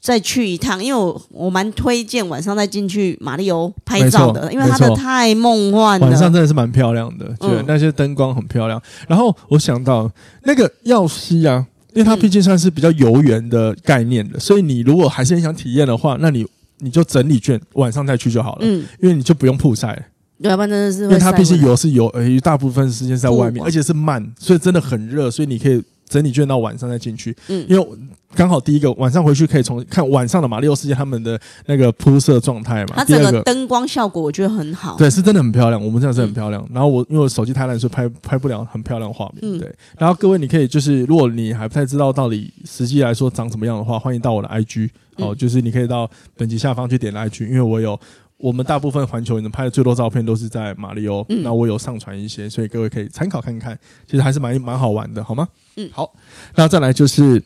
[0.00, 6.06] 再去一趟，因为我我蛮推荐晚上再进去马里欧拍照的，因为它的太梦幻了。
[6.06, 8.82] 晚上真的是蛮漂亮的，对，那些灯光很漂亮。
[9.06, 10.10] 然后我想到
[10.42, 16.44] 那个耀西啊，因为它毕竟算是比较游园的概念的，所以你如果还是很想体验的话，那你
[16.80, 20.10] 你就整理券晚上再去就好了，嗯，因为你就不用曝晒。
[20.38, 27.34] 要不然真的是，因为它毕竟油是油，呃，一大部分时间在外面，而且是慢，所以真的很热，所以你可以整理卷到晚上再进去。
[27.48, 27.88] 嗯，因为
[28.34, 32.94] 刚好第一个晚上回去可以从看晚上的马里奥世界他们的那个铺设状态嘛。
[32.96, 35.82] 它整个灯光效果我觉得很好，对，是真的很漂亮。
[35.82, 36.60] 我们这样是很漂亮。
[36.64, 39.38] 嗯、然后我因为我手机太烂，所以拍拍不了很漂亮的画面。
[39.42, 47.98] 嗯、对，然后各位你可以就是，如果你还不太知道到底实际来说长什么样的话，欢迎到我的 IG 哦，嗯、就是你可以到本集下方去点 IG，因为我有。
[48.44, 55.48] 我们大部分环球影城拍的最多照片都是在马里欧，那我有上传一些，所以各位可以参考看看，其实还是蛮蛮好玩的，好吗？
[55.76, 56.12] 嗯，好，
[56.54, 57.42] 那再来就是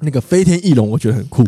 [0.00, 1.44] 那个飞天翼龙，我觉得很酷。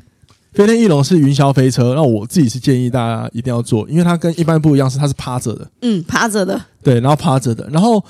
[0.53, 8.05] 飞天翼龙是云霄飞车，那我自己是建议大家一定要坐，因为它跟一般不一样，是它是趴着的，嗯，趴着的，对，然后趴着的，然后。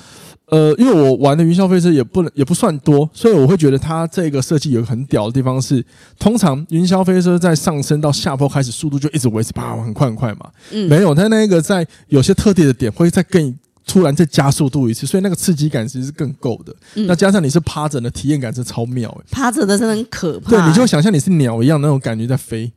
[0.51, 5.83] 呃，因为我玩的云霄飞车也不能也不算多，所以我会觉得它这个设计有个很屌的地方是，
[6.19, 10.51] 通常云霄飞车在上升到下坡开始，速度就一直维持啪很快很快嘛。
[10.71, 16.75] 嗯，没有，它那个在有些特定的点会再更突然再加速度一次，所以那个刺激感其实是更够的。
[16.95, 19.25] 嗯，那加上你是趴着的，体验感是超妙诶。
[19.31, 22.69] 趴着的真的很可怕，对，你就想象你是鸟一样那种感觉在飞。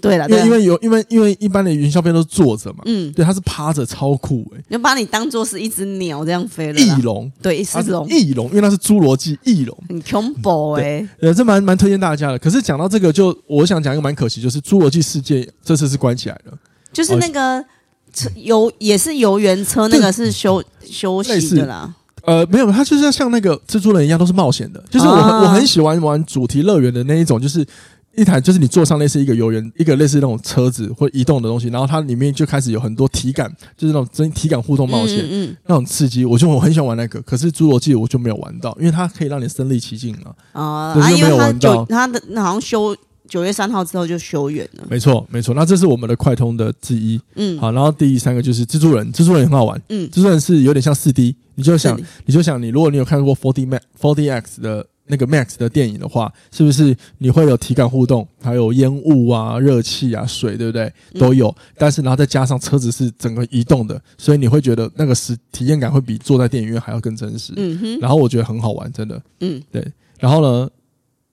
[0.00, 6.80] 对了，因为因为有因为因为一般的云霄飞都是坐着嘛，嗯，对，它是趴着，超酷诶、欸，就把你当做是一只鸟这样飞了。
[6.80, 12.38] 翼龙，对，翼龙，翼龙，因为它是侏罗纪翼龙，很恐怖诶，呃，这蛮蛮推荐大家的。
[12.38, 16.58] 可是讲到这个，就我想讲一个蛮可惜，就是侏罗纪世界这次是关起来了，
[16.92, 17.64] 就是那个
[18.12, 21.94] 车游也是游园车，那个是休休息的啦。
[22.24, 24.82] 呃，没有，它就是像那个蜘蛛人一样，都是冒险的。
[24.90, 27.66] 就是我很、啊、我很喜欢玩主题乐园的那一种，就是。
[28.14, 36.24] 一台就是你坐上类似一个游园，一个类似那种车子或移动的东西，然后它里面就开始有很多体感，就是那种真体感互动冒险，嗯，嗯，那种刺激。
[36.24, 40.34] 我就我很喜欢玩那个，可是侏罗纪我就没有玩到，因为它可以让你身临其境嘛。
[40.52, 42.96] 啊，啊，因为它九它的好像修
[43.28, 44.86] 九月三号之后就修园了。
[44.90, 45.54] 没错，没错。
[45.54, 47.20] 那这是我们的快通的之一。
[47.36, 49.80] 嗯，好，然后第三个就是蜘蛛人，蜘蛛人也很好玩。
[49.90, 54.86] 嗯，蜘蛛人是有点像四 D，你就想，你就想，你如果你有看过 Forty Max、4DX 的。
[55.08, 60.92] 那个 Max 的电影的话，是不是你会有体感互动，还有烟雾啊、热气啊、水，对不对？
[61.18, 61.54] 都有。
[61.76, 67.52] 但是然后再加上车子是整个移动的，所以你会觉得那个实体验感会比坐在电影院还要更真实。
[67.56, 67.98] 嗯哼。
[68.00, 69.20] 然后我觉得很好玩，真的。
[69.40, 69.86] 嗯，对。
[70.18, 70.70] 然后呢，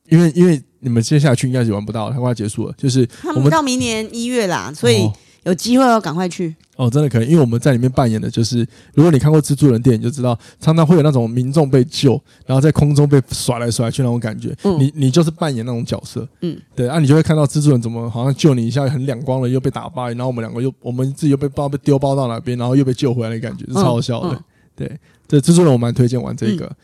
[0.10, 2.74] 因为因为你们接下去应该是玩不到，它快要结束了。
[2.78, 5.08] 就是我们到明年一月啦，所以。
[5.46, 14.54] 有机会要赶快去哦，真的可以，因为我们在里面扮演的就是，如果你看过蜘蛛人电影，就知道常常会有那种民众被救，然后在空中被甩来甩去那种感觉。
[14.64, 16.28] 嗯，你你就是扮演那种角色。
[16.42, 24.30] 嗯，对啊，你就会看到蜘蛛人怎么好像救你一下很两光了，又被打败，然后我们两个又我们自己又被包被丢包到哪边，然后又被救回来的感觉，是超好笑的。
[24.30, 24.44] 嗯嗯、
[24.76, 26.66] 对，这蜘蛛人我蛮推荐玩这个。
[26.66, 26.76] 嗯、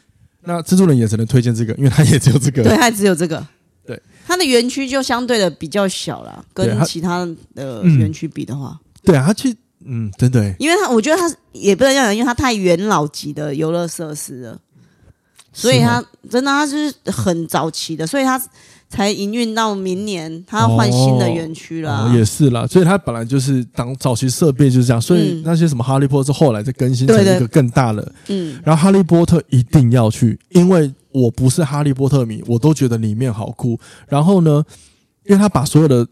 [0.46, 2.64] 那蜘蛛人也只能推荐这个，因为他也只有这个。
[2.64, 3.46] 对，他只有这个。
[3.86, 14.60] 对，它的园区就相对的比较小了，跟其他的园区比的话，对啊，它其实嗯，真的，因为它我觉得它也不能这样讲，因为它太元老级的游乐设施了，
[15.54, 18.42] 所以它真的它是很早期的，所以它。
[18.92, 22.06] 才营运到明年，他要换新的园区了。
[22.06, 28.12] 哦，也是啦，所以它本来就是当早期设备就是这样，所以那些什么哈利波特是后来再更新成一个更大的。
[28.28, 33.80] 嗯，然后哈利波特一定要去，因为我不是哈利波特迷，我都觉得里面好酷。
[34.08, 34.64] 然后呢，
[35.26, 36.06] 因为他把所有的。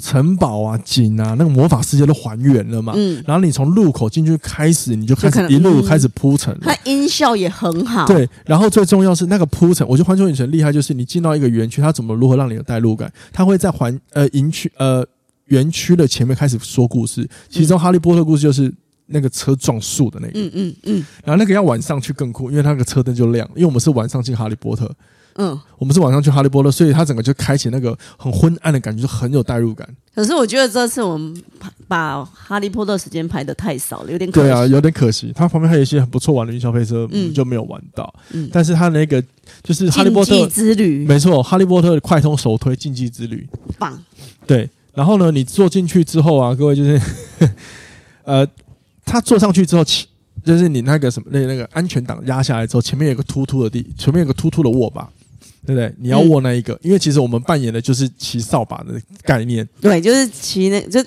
[0.00, 2.94] 城堡啊，景啊，那个魔法世界都还原了嘛。
[2.96, 6.56] 嗯，然后你从入口进去开始，你就开始一路开始铺陈。
[6.60, 8.06] 它音效也很好。
[8.06, 13.12] 对，然后最重要是那个铺陈，我觉得环球影城厉害，就是你进到一个园区，它怎么如何让你有代入感？
[13.32, 15.06] 它会在环呃营区呃
[15.46, 18.72] 园区的前面开始说故事，其中哈利波特故事就是
[19.06, 24.90] 那个车撞树的那个，嗯嗯嗯，然后那个要晚上去更酷，因为那个车灯就亮，因为我们是晚上进哈利波特。
[25.36, 29.88] 嗯，我们是晚上去哈利波特，所以他整个就开启那个很昏暗的感觉，就很有代入感。
[30.14, 31.42] 可是我觉得这次我们
[31.86, 34.48] 把哈利波特时间排的太少了，有点可惜。
[34.48, 35.32] 对啊，有点可惜。
[35.34, 38.12] 它旁边还有一些很不错玩的云霄飞车，嗯，就没有玩到。
[38.32, 39.22] 嗯，但是它那个
[39.62, 43.96] 就是哈利波特之旅，没错，哈利波特的快通首推竞技之旅，棒。
[44.46, 47.00] 对，然后呢，你坐进去之后啊，各位就是，
[48.24, 48.46] 呃，
[49.06, 49.84] 他坐上去之后
[50.44, 55.08] 就是你那个什么那那个安全档压下来之后，前面有个突突的地，前面有个突突的握把。
[55.74, 55.94] 对不对？
[56.00, 59.66] 你要握那一个，嗯、因为其实我们扮演的就是骑扫把的概念。
[59.80, 61.02] 对，就是骑那，就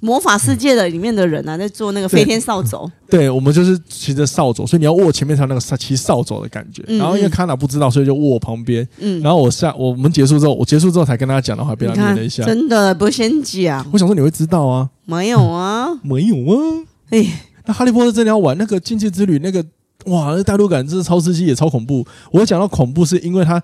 [0.00, 2.90] 魔法世界的里面的人啊，在做那个飞天扫帚。
[3.08, 6.82] 对，我们就是骑着扫帚，所以你要握前面才那个骑扫帚的感觉。
[6.98, 8.86] 然后因为卡娜不知道，所以就握我旁边。
[8.98, 9.22] 嗯。
[9.22, 12.44] 然后我下我们结束之后，我结束之后才跟他讲的话，被他念了一下。
[12.44, 13.86] 真的不先讲？
[13.92, 14.90] 我想说你会知道啊？
[15.06, 16.84] 没有啊， 没有啊。
[17.10, 17.26] 哎，
[17.64, 19.64] 那哈利波特真的要玩那个禁忌之旅那个。
[20.06, 22.06] 哇，那代入感真是超刺激也超恐怖。
[22.30, 23.62] 我讲到恐怖，是因为它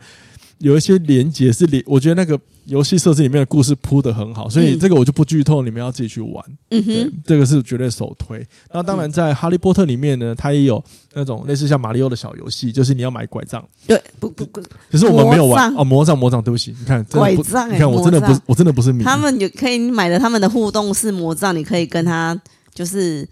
[0.58, 6.44] 有一些连接是连，我觉得那个游戏设置里面的故事铺的很好，所以这个我就不剧透，你们要自己去玩。
[6.70, 8.46] 嗯哼，这个是绝对首推。
[8.72, 10.82] 那当然，在哈利波特里面呢，它也有
[11.14, 13.66] 那种类似像马里奥的小游戏，就是你要买拐杖。
[13.86, 19.02] 对，不不不，可是我们没有玩哦，魔杖魔杖，对不起，你看拐杖，你看我真的不是，我真的不是迷。
[19.02, 22.38] 他们有可以买了他们的互动式魔杖，你可以跟他
[22.74, 23.26] 就是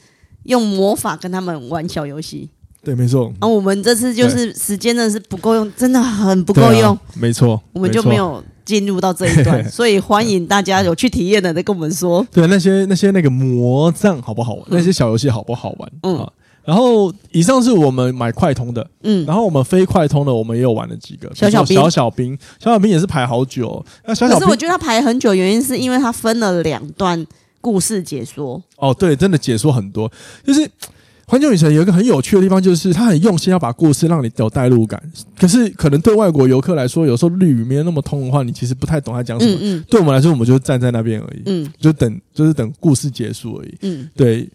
[0.45, 2.49] 用魔法跟他们玩小游戏。
[2.89, 3.31] 对，没错。
[3.39, 6.99] 啊，我们这次就是时间呢是不够用，真的很不够用。
[7.21, 12.27] 没错，我们就没有进入到这一段， 所以欢迎大家有去体验的再跟我们说。
[12.33, 14.65] 对，那些那些那个魔杖好不好玩？
[14.71, 15.93] 那些小游戏好不好玩？
[16.05, 16.27] 嗯。
[16.65, 19.27] 然后以上是我们买快通的，嗯。
[19.27, 21.31] 然后我们非快通的，我们也有玩了几个。
[21.35, 23.85] 小小兵，小小兵，小小兵也是排好久。
[24.07, 27.27] 那小小兵，可是我觉得他排很久，原因是因为他分了两段
[27.61, 28.63] 故事解说。
[28.77, 30.11] 哦，对，真的解说很多，
[30.43, 30.67] 就是。
[31.29, 35.01] 环球影城有一个很有趣的地方，就是他很用心要把故事让你有代入感。
[35.39, 39.53] 可是，可能对外国游客来说，有时候绿语没有那么通的话，你其实不太懂他讲什么。
[39.61, 39.85] 嗯嗯。
[39.91, 41.43] 对我们来说，我们就站在那边而已。
[41.45, 41.71] 嗯。
[41.79, 43.75] 就等，就是等故事结束而已。
[43.83, 44.09] 嗯。
[44.17, 44.49] 对。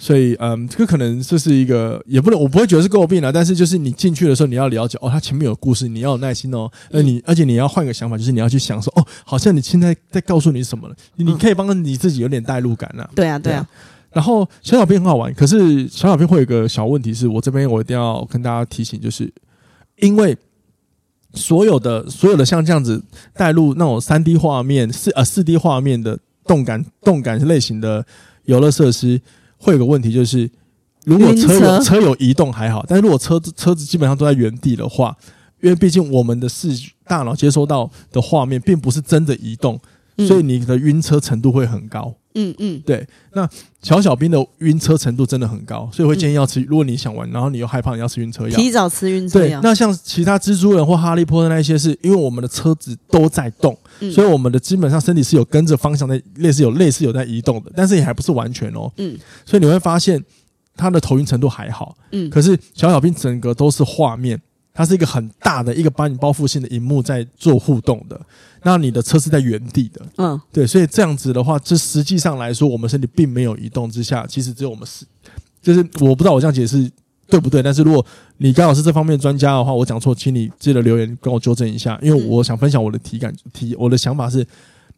[0.00, 3.32] 所以，嗯，这个可能这是一个，也不能，我不会觉得是诟病啊。
[3.32, 6.70] 但是，就是你进去的时候，你要了解哦，他前面有故事，你要有耐心哦。
[6.92, 10.94] 呃，你而且你要换个想法，就是你要去想说，哦，好像你现在在告诉你什么了？
[11.16, 13.10] 你可以帮你自己有点代入感啊。
[13.16, 13.66] 对啊，对啊。
[14.10, 19.32] 然后小小兵很好玩，可是小小兵会有一个小问题，是我这边我一定要跟大家提醒，就是
[19.96, 20.36] 因为
[21.34, 23.02] 所有的所有的像这样子
[23.34, 28.04] 带入那种三 D 画面四呃四 D 画面的动感动感类型的
[28.44, 29.20] 游乐设施，
[29.58, 30.50] 会有个问题，就是
[31.04, 35.14] 如果车有车有移动还好，但是如果车子车子基本上都在原地的话，
[35.60, 36.70] 因为毕竟我们的视
[37.04, 39.78] 大脑接收到的画面并不是真的移动，
[40.26, 42.06] 所以你的晕车程度会很高。
[42.08, 43.48] 嗯嗯嗯，对，那
[43.82, 46.60] 小小兵的晕车程度真的很高，所以会建议要吃。
[46.62, 49.60] 如果你想玩，然后你又害怕你要吃晕车药，提早吃晕车药。
[49.60, 53.76] 对，那像其他蜘蛛人或哈利波特那些，是因为我们的车子都在动，
[54.12, 58.90] 所以我们的基本上身体是有跟着方向在，类似有类似有在移动的，但是也还不是完全哦。
[58.98, 60.22] 嗯，所以你会发现
[60.76, 61.96] 他的头晕程度还好。
[62.12, 64.40] 嗯，可是小小兵整个都是画面。
[64.78, 68.20] 它是一个很大的一个把你包覆性的荧幕在做互动的，
[68.62, 75.04] 那你的车是在原地的，嗯，对，所以这样子的话，这实际上来说，我们身体并没有移动之下，其实只有我们是，
[75.60, 76.88] 就是我不知道我这样解释
[77.26, 84.46] 对不对，但是如果你刚好是这方面专家的话，我讲错，请你记得留言跟我纠正一下，因为我想分享我的体感体，我的想法是，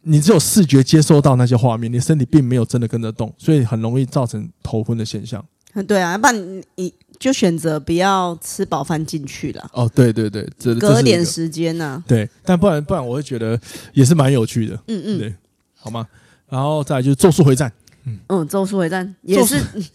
[0.02, 5.42] 你只有视觉接收到那些画面，你身体并没有真的跟着动，所以很容易造成头昏的现象。
[5.88, 6.92] 对啊，要不然你。
[7.20, 9.70] 就选择不要吃饱饭进去了。
[9.74, 12.04] 哦，对对对，这隔点时间呢、啊？
[12.08, 13.60] 对，但不然不然，我会觉得
[13.92, 14.74] 也是蛮有趣的。
[14.88, 15.34] 嗯嗯，对，
[15.78, 16.06] 好吗？
[16.48, 17.68] 然后再来就是《咒术回战》。
[18.06, 19.56] 嗯嗯，《咒术回战》也是，《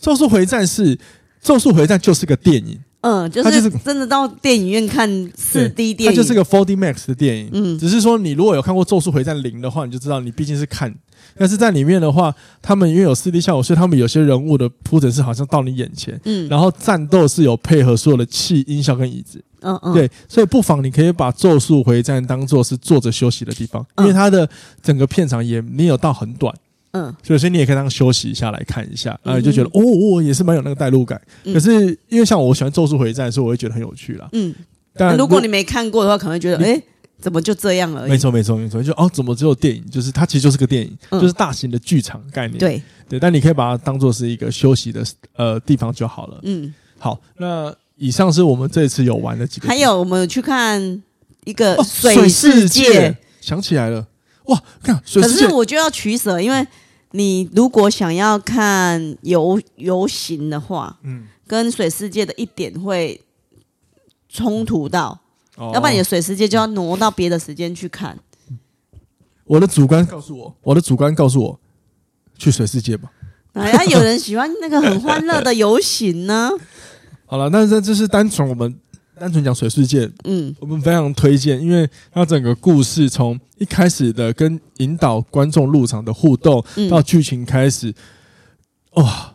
[0.00, 0.96] 咒术回战》是
[1.42, 2.78] 《咒术回战》就是个电影。
[3.00, 7.50] 嗯，就是真的到电影院看四 D 电影，它就是个 4D Max 的电影。
[7.52, 10.94] 嗯，只是说你如果有看过《咒术回战零》的话，你就知道你毕竟是看。
[11.36, 16.20] 但是在里面的话，他们因为有四 D 效果，所以他们有些人物的铺陈是好像到你眼前。
[16.24, 19.42] 嗯，然后战斗是有配合所有的气、音效跟椅子。
[19.60, 24.48] 嗯嗯，对，所以不妨你可以把《咒术回战》当做是坐着休息的地方，因为它的
[24.82, 26.54] 整个片场也没有到很短。
[26.92, 31.20] 嗯，所以你也可以当休息一下来看一下，然后你就觉得哦哦，也是蛮有那个代入感。
[31.44, 34.28] 可是因为像我喜欢《咒术回战》的时候，我会觉得很有趣啦。
[34.32, 34.54] 嗯，
[34.94, 36.82] 但如果你没看过的话，可能会觉得哎。
[37.20, 38.10] 怎么就这样而已？
[38.10, 38.82] 没错，没错，没错。
[38.82, 39.84] 就哦，怎么只有电影？
[39.90, 42.58] 就是它其实就是个电影，嗯、就是大型的剧场概念。
[42.58, 45.04] 对对，但你可以把它当做是一个休息的
[45.34, 46.40] 呃地方就好了。
[46.44, 47.18] 嗯，好。
[47.36, 49.66] 那以上是我们这次有玩的几个。
[49.66, 51.02] 还有，我们去看
[51.44, 54.06] 一个水世界，哦、水世界，想起来了。
[54.44, 56.64] 哇，看水世界，可是我就要取舍，因为
[57.10, 63.20] 你如果想要看游游行的话，嗯，跟水世界的一点会
[64.28, 65.18] 冲突到，
[65.58, 68.16] 哦、要不然你的水世界就要挪到别的时间去看。
[69.44, 71.60] 我的主观告诉我，我的主观告诉我，
[72.36, 73.10] 去水世界吧。
[73.54, 76.50] 哎呀，有人喜欢那个很欢乐的游行呢。
[77.26, 78.78] 好了，那这这是单纯我们
[79.18, 87.92] 单纯讲水世界，嗯，我们非常推荐，因为它整个故事从一开始的跟引导观众入场的互动，到剧情开始，
[88.92, 89.34] 哇，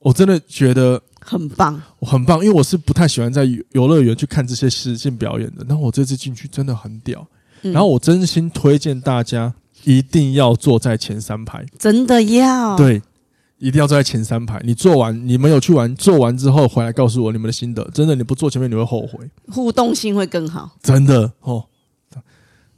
[0.00, 7.26] 我真的觉得很棒，很棒，因为我是不太喜欢在游乐园去看这些实境表演的，然后我这次进去真的很屌，
[7.62, 9.52] 然后我真心推荐大家
[9.84, 13.02] 一定要坐在前三排，真的要对。
[13.60, 14.60] 一定要坐在前三排。
[14.64, 17.82] 你做完，你们有去玩，做完之后回来告诉我你们的心得。
[17.92, 19.28] 真的，你不坐前面你会后悔。
[19.48, 20.70] 互动性会更好。
[20.80, 21.64] 真的哦，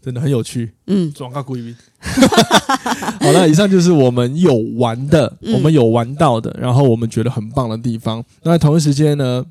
[0.02, 0.72] 真的很有趣。
[0.86, 1.74] 嗯，转个故意。
[3.20, 8.24] 好了，以上就是我们有玩的，我们有玩到的，然后我们觉得很棒的地方。
[8.42, 9.44] 那同一时间呢，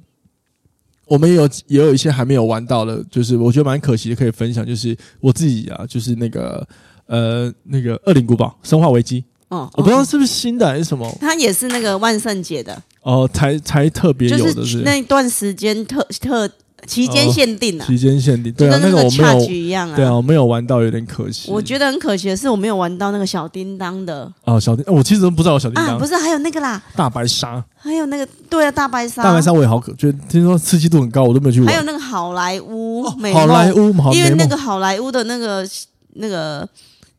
[1.05, 4.65] 我们也有也有一些还没有玩到的，就是我觉得蛮可惜的，可以分享。
[4.65, 6.67] 就是我自己啊，就是那个
[7.05, 9.21] 呃，那个《恶灵古堡》《生化危机》。
[9.49, 16.47] 哦，我不知道是不是新的还是什么，它也是那个万圣节的哦，才才特别有的是那段时间特特
[16.87, 21.51] 期间限定啊，期间限定，对啊，那个我没有一样啊，对啊，我没有玩到，有点可惜。
[21.51, 24.31] 我觉得很可惜的是，我没有玩到那个小叮当的。
[24.45, 31.69] 哦，小叮，我其实都不知道有小叮当，不是还有那个啦，大白鲨，还有那个对啊，大白鲨，大白鲨我也好可，觉得听说刺激度很高，我都没有去玩。
[31.69, 35.67] 还有那个好莱坞，好莱坞，因为那个好莱坞的那个
[36.13, 36.67] 那个。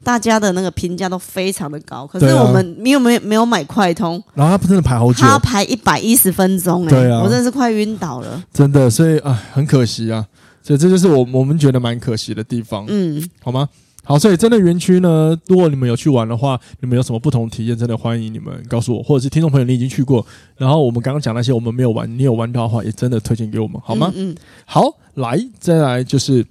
[0.02, 10.26] 大家的那个评价都非常的高，可是我们没有没有没有买快通，然后他真的排好久，他排一百一十分钟，哎，对啊，我真的是快晕倒了，真的，所以啊，很可惜啊，
[10.62, 13.68] 所以这就是我我们觉得蛮可惜的地方，嗯，好吗？
[14.02, 20.24] 好，所以真的园区呢，如果你们有去玩的话，你们有什么不同体验，真的欢迎你们告诉我，或者是听众朋友你已经去过，
[20.56, 24.10] 然后我们刚刚讲那些我们没有玩，你有玩到的话，也真的推荐给我们，好吗？
[24.16, 24.34] 嗯，
[24.64, 24.82] 好，
[25.14, 26.44] 来，再来就是。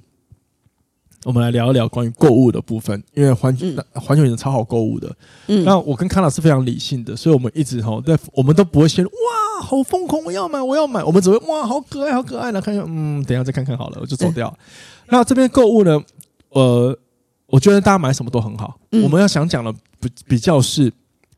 [1.25, 5.13] 我们来聊一聊关于购物的部分，因为环球环球影城超好购物的。
[5.47, 9.11] 嗯，那我跟康老是非常理性的，所以我们一直吼在，我们都不会先哇，
[9.61, 14.55] 好疯狂，我要买，我要买，我们只会哇，好可爱，好可爱，来看一下，嗯，等一下再看看好了，我就走掉。
[15.09, 16.01] 那这边购物呢，
[16.49, 16.97] 呃，
[17.47, 18.79] 我觉得大家买什么都很好。
[19.03, 20.91] 我们要想讲的比比较是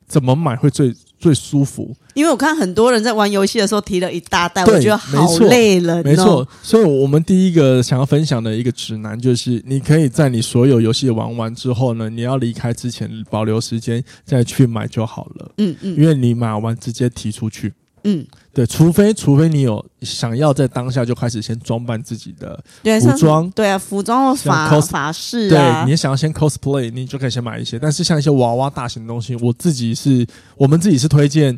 [0.07, 0.93] 怎么买会最。
[1.22, 6.01] 最舒服，因为我看很多人在玩游戏的时候提了一大袋，我觉得好累人哦。
[6.03, 15.51] 没错，所以我们第一个想要分享的一个指南就是，你可以在你所有游戏玩完之后呢，你要离开之前保留时间再去买就好了。
[15.59, 17.72] 嗯嗯，因为你买完直接提出去。
[18.04, 22.62] 嗯，对，除非除非你有想要在当下就开始先装扮自己的
[22.99, 27.78] 服装，对啊，服装法法法式、啊，对，你想要先 cosplay，你就可以先买一些。
[27.78, 30.26] 但是像一些娃娃大型的东西，我自己是
[30.58, 31.58] 我们自己是推荐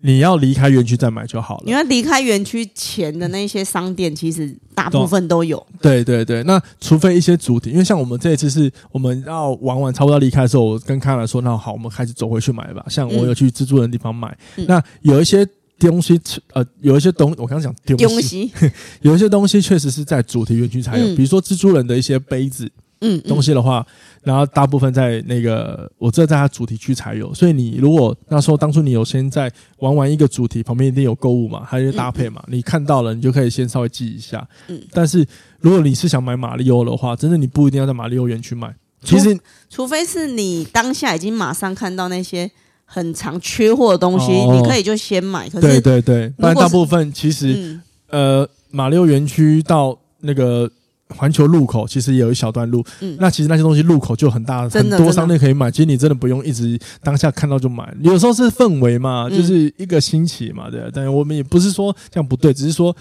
[0.00, 1.64] 你要离开园区再买就好了。
[1.66, 5.64] 因为离开园区前的那些商店，其实大部分都有。
[5.80, 12.84] 对对对，那除非一些主题，因为像我们这一次是我们要玩完差不多离开的时候，我跟康来说，那好，我们开始走回去买吧。
[12.88, 15.48] 像我有去蜘蛛人的地方买，嗯、那有一些。
[15.88, 16.20] 东西
[16.52, 18.50] 呃，有一些东，我刚刚讲东西，
[19.02, 22.70] 有一些东西确实是在主题园区才有，比如说蜘蛛人的一些杯子，
[23.00, 23.84] 嗯，东西的话，
[24.22, 35.26] 然后大部分在那个我这在它主题区才有，所以你如果那时候当初你有先在玩完一个主题旁边一定有购物嘛，还有搭配嘛，你看到了你就可以先稍微记一下，嗯，但是
[35.60, 42.50] 如果你是想买马里欧的话，真的你不一定要在马里欧园区买，其实除非是你当下已经马上看到那些。
[42.94, 45.48] 很常缺货的东西，哦、你可以就先买。
[45.48, 47.80] 可是对对对，不然大部分其实，
[48.10, 50.70] 嗯、呃，马六园区到那个
[51.08, 52.84] 环球路口，其实也有一小段路。
[53.00, 55.70] 嗯，那其实那些东西入口就很大，很多商店可以买。
[55.70, 60.82] 其实你真的不用一直当下看到就买，有时候是氛围嘛，就是一个新奇嘛，对。
[60.92, 62.94] 但是我们也不是说这样不对，只是说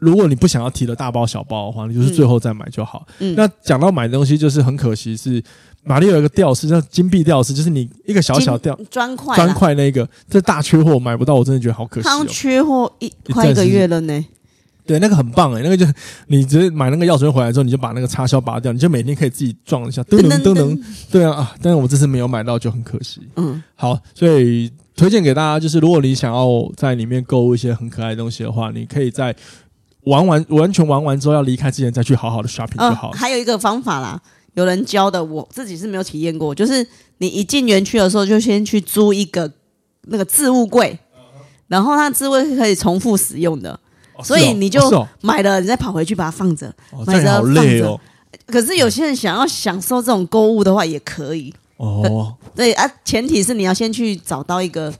[0.00, 3.06] 如果你不想要提了大包小包的话，你就是最后再买就好。
[3.20, 5.40] 嗯，那讲到买东西，就是很可惜是。
[5.86, 12.10] 马里有一个吊饰叫金币吊饰，就是你一个小小吊砖块砖块那个，这大缺货买不到，我真的觉得好可惜、喔。
[12.10, 14.26] 刚缺货一快一个月了呢。
[14.84, 15.84] 对，那个很棒诶、欸，那个就
[16.28, 20.80] 你直接买那个药水回来之后，你就把那个插销拔掉，你就每天可以自己撞一下，噔噔噔噔。
[21.10, 21.54] 对啊啊！
[21.60, 23.20] 但是我这次没有买到，就很可惜。
[23.34, 29.34] 嗯，好，所以推荐给大家，就是如果你想要在里面购物一些很可爱的东西的话，你可以在
[30.04, 33.18] 玩完完全玩完之后要离开之前再去好好的 shopping 就好了、呃。
[33.18, 34.20] 还有一个方法啦。
[34.56, 36.54] 有人教的，我自己是没有体验过。
[36.54, 36.86] 就是
[37.18, 39.50] 你一进园区的时候，就先去租一个
[40.08, 40.98] 那个置物柜，
[41.68, 43.78] 然后它置物是可以重复使用的，
[44.22, 44.80] 所以你就
[45.20, 46.74] 买了，你再跑回去把它放着，
[47.06, 48.00] 买着放着。
[48.46, 52.34] 可是有些人想要享受这种购物的话，也可以哦。
[52.54, 54.92] 对啊，前提是你要先去找到一个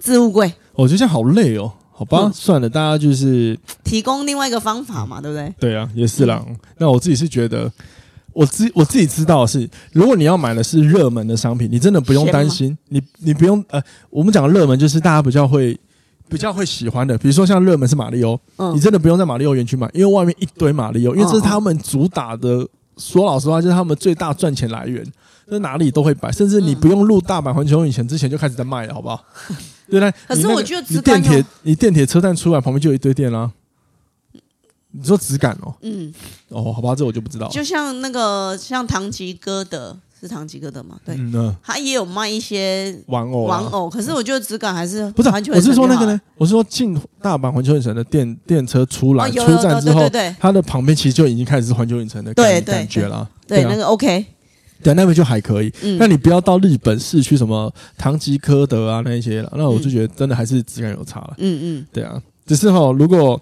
[0.00, 0.52] 置物柜。
[0.74, 1.72] 我觉得这样好累哦。
[1.98, 5.54] 好吧，嗯、算了，大家就是提供另外一个方法嘛，对不对？
[5.58, 6.44] 对啊，也是啦。
[6.46, 7.72] 嗯、那我自己是觉得，
[8.36, 15.78] 我自我自己知道的是，如果你要买的是热门的商品，你真的不用担心，你你不用呃，我们讲的热门就是大家比较会
[16.28, 22.66] 比较会喜欢的，比如说像热门是马里欧，嗯，你真的不用在马里欧园区买，因为外面一堆马里欧，因为这是他们主打的。
[22.98, 25.04] 说老实话，就是他们最大赚钱来源，
[25.50, 29.22] 在哪里都会摆，甚至你不用入大阪环球影城之前就开始在卖了，好不好？
[29.90, 30.14] 对 不对？
[30.26, 33.50] 可是我觉得你电铁，你电铁车站出来旁边就有一堆店啦。
[34.98, 35.74] 你说质感哦？
[35.82, 36.12] 嗯，
[36.48, 37.48] 哦，好吧，这我就不知道。
[37.48, 39.96] 就像那个像唐吉诃德。
[40.18, 40.98] 是唐吉诃德嘛？
[41.04, 43.88] 对，嗯，他也有卖一些玩偶，玩偶。
[43.88, 45.52] 可是我觉得质感还是不是环球。
[45.52, 46.18] 我是说那个呢？
[46.38, 50.08] 我是说进大阪环球影城的电电车出来出站之后，
[50.40, 53.28] 它的旁边其实就已经开始是环球影城的感觉了。
[53.46, 54.24] 对，那个 OK，
[54.82, 55.70] 对，那边就还可以。
[55.98, 61.34] 那你不要到日本市区什么唐吉诃德啊那一些了，那我就觉得真的还是质感有差了。
[61.36, 63.40] 嗯嗯，对啊，只是哈，如果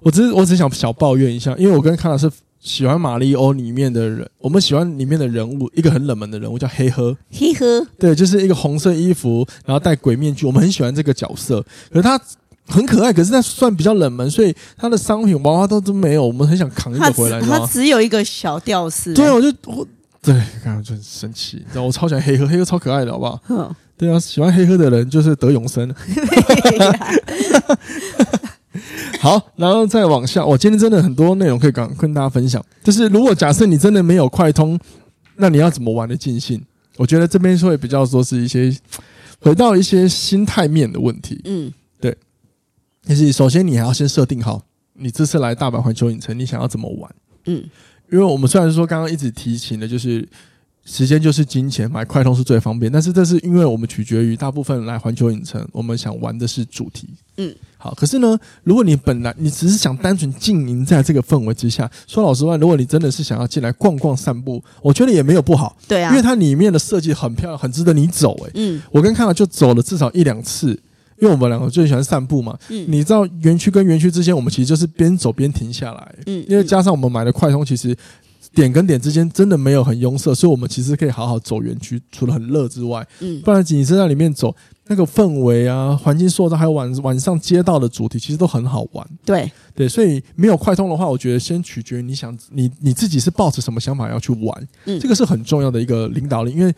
[0.00, 2.30] 我只是我只想小抱怨一下，因为我跟康老师。
[2.58, 7.16] 喜欢马里欧里面的人，我们喜欢里面的人物，一个很冷门的人物叫黑呵。
[7.30, 11.64] 黑呵，对，就是一个红色衣服，然后戴鬼面具，我们很喜欢这个角色。
[11.90, 12.20] 可是他
[12.66, 16.26] 很可爱，可是他算比较冷门，所以他的商品娃娃都都没有。
[16.26, 19.14] 我们很想扛一个回来，他只有一个小吊饰。
[19.14, 19.86] 对，我就我
[20.20, 20.34] 对，
[20.64, 23.40] 刚刚就很生气，你知道我超喜欢黑呵， 黑呵超可爱的，好不好？
[23.48, 25.94] 嗯，对啊，喜欢黑喝的人就是得永生。
[29.20, 32.62] 好，然后再往下，我今天真的很多内容可以跟跟大家分享。
[32.84, 34.78] 就是如果假设你真的没有快通，
[35.36, 36.62] 那你要怎么玩的尽兴？
[36.96, 38.70] 我觉得这边会比较说是一些
[39.40, 41.40] 回到一些心态面的问题。
[41.44, 42.14] 嗯，对，
[43.08, 47.10] 就是首先你还要先设定好，你这次来大阪环球影城，你想要怎么玩？
[47.46, 47.64] 嗯，
[48.12, 50.28] 因为我们虽然说刚刚一直提醒的，就是。
[50.88, 52.90] 时间就是金钱，买快通是最方便。
[52.90, 57.08] 但是这是因为我们取决于大部分人来环球影城，我们想玩的是主题。
[57.38, 57.92] 嗯，好。
[57.94, 65.76] 可是呢，如果你本来你只是想单纯经营在这个氛围之下，说老实话，如果你真的是想要进来逛逛散步，我觉得也没有不好。
[65.88, 68.32] 对啊，因为它里面的设计很漂亮，很值得你走。
[68.44, 70.68] 诶，嗯，我跟看了就走了至少一两次，
[71.18, 72.56] 因为我们两个最喜欢散步嘛。
[72.68, 76.14] 嗯，你知道园区跟园区之间，我们其实就是边走边停下来。
[76.26, 77.96] 嗯，因为加上我们买的快通，其实。
[78.56, 89.06] 点跟点之间真的没有很拥塞，所以我们其实可以好好走园区，除了很热之外，嗯，不然你是在里面走，那个氛围啊、环境塑造，还有晚晚上街道的主题，其实都很好玩。
[89.26, 96.74] 对对，所以没有快通的话，我觉得先取决于你想你你自己是抱着什么想法要去玩，嗯，这个是很重要的一个领导力，因为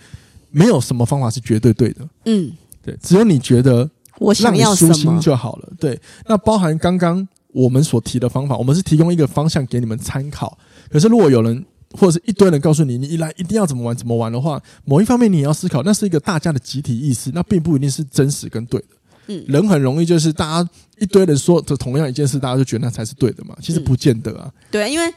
[0.50, 2.50] 没有什么方法是绝对对的，嗯，
[2.82, 5.68] 对，只有你觉得我想要舒心就好了。
[5.78, 10.56] 对，那包含刚刚我们所提的方法，我们是提供一个方向给你们参考。
[10.90, 18.86] 可是，如果有人或者是一堆人告诉你，你一来一定要怎么玩怎么玩的话，某一方面你也要思考，那是一个大家的集体意识，那并不一定是真实跟对的。
[19.28, 23.56] 嗯，人很容易就是大家一堆人说的同样一件事，大家就觉得那才是对的嘛。
[23.62, 24.44] 其实不见得啊。
[24.44, 25.12] 嗯、对，因为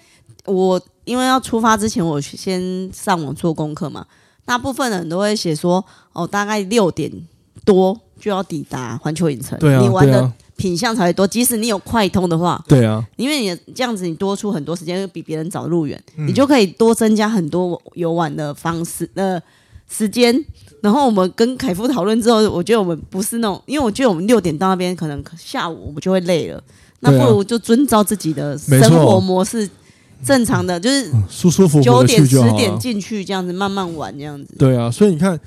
[0.46, 4.06] 我因为要出发之前，我先上网做功课嘛。
[4.46, 7.12] 大部分人都会写说，哦，大概六点
[7.64, 9.60] 多就要抵达环球影城。
[9.60, 10.34] 对啊，你玩的。
[10.62, 19.42] 品相才会多，即使你有快通的话，对啊，因为你这样子，你多出很多时间，比别人早入园，嗯、你就可以多增加很多游玩的方式呃
[19.90, 20.46] 时间。
[20.82, 26.64] 然后我们跟凯夫讨论之后，我觉得我们不是那种，因为我觉得我们六点到那边，可能下午我们就会累了，
[27.00, 29.68] 那不如就遵照自己的生活模式，
[30.24, 34.54] 正常的就是舒舒服服九点十点进去这样子慢慢玩这样子。
[34.60, 35.40] 对啊，所以你看，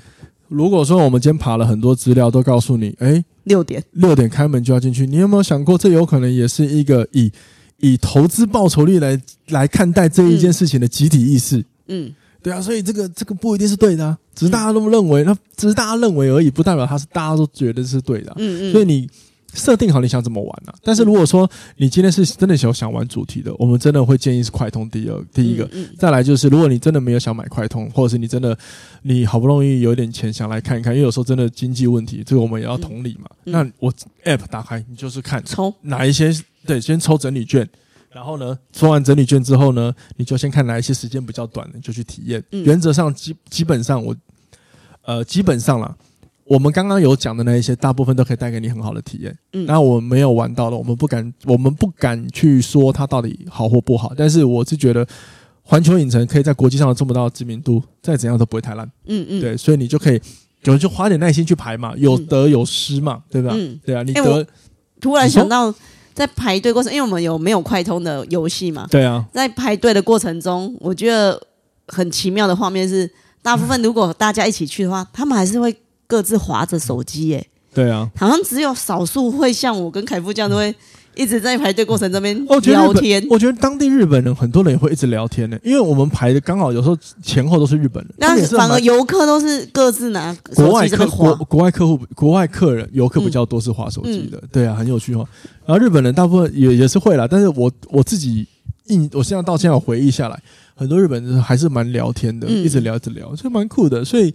[0.49, 3.23] 如果说我们今天爬了很多资料，都告诉你，哎。
[3.45, 5.07] 六点，六点开门就要进去。
[5.07, 7.31] 你有没有想过，这有可能也是一个以
[7.79, 11.63] 以投资报酬率来来看待这一件事情的集体意识？
[11.87, 18.35] 嗯，对啊，所以这个这个不一定是对的啊，只是大家都认为，那只是大家认为而已，不代表他是大家都觉得是对的啊。
[18.37, 19.09] 嗯嗯，所以你。
[19.55, 20.75] 设定好你想怎么玩啊？
[20.83, 25.67] 但是如果说你今天是真的想想玩主题的，我们真的会建议是快通第二第一个。
[25.97, 28.55] 再来就是，如果你真的没有想买快通，或者是你真的
[29.01, 33.29] 你好不容易有一点钱想来看一看，因为有时候真的经济问题，这个我们也要同理嘛。
[33.45, 33.91] 那我
[34.25, 36.31] App 打开，你就是看抽哪一些
[36.65, 37.67] 对，先抽整理券，
[38.11, 42.43] 然后呢，抽完整理券之后呢，你就先看哪一些时间比较短的，就去体验。
[42.49, 44.15] 原则上基基本上我
[45.03, 45.95] 呃基本上啦。
[46.45, 49.35] 我们刚刚有讲的那一些，大部分都可以带给你很好的体验。
[49.53, 54.13] 嗯，那我们没有玩到的，我们不敢，我们不敢去说它到底好或不好。
[54.15, 55.05] 但是我是觉得，
[55.63, 58.85] 环球影城可以在国际上有这么大的知名度，再怎样都不会太烂。
[59.07, 60.21] 嗯嗯，对，所以你就可以，
[60.61, 63.51] 就就花点耐心去排嘛，有得有失嘛，对吧？
[63.55, 64.47] 嗯，对啊，你得。
[65.01, 65.73] 突然想到，
[66.13, 68.87] 在排队过程，因为我们有没有快通的游戏嘛？
[68.89, 71.39] 对啊，在排队的过程中，我觉得
[71.87, 73.09] 很奇妙的画面是，
[73.41, 75.75] 大部分如果大家一起去的话，他们还是会
[76.15, 77.45] 各自划着手机耶。
[77.73, 80.73] 对啊，好像只有少数会像我跟凯夫这样都会。
[81.17, 95.25] 一直在排队过程这边聊天，我觉得当地日本人很多人也会一直聊天呢，因为我们排的刚好有时候前后都是日本人，但是反而游客都是各自拿国外客国国外客户国外客人游客比较多是划手机的，对啊，很有趣哦。
[95.65, 98.45] 然后日本人大部分也也是会啦，但是我我自己
[98.87, 100.37] 印我现在到现在回忆下来，
[100.75, 104.33] 很多日本人还是蛮聊天的，一直聊一直聊，就蛮酷的，所以。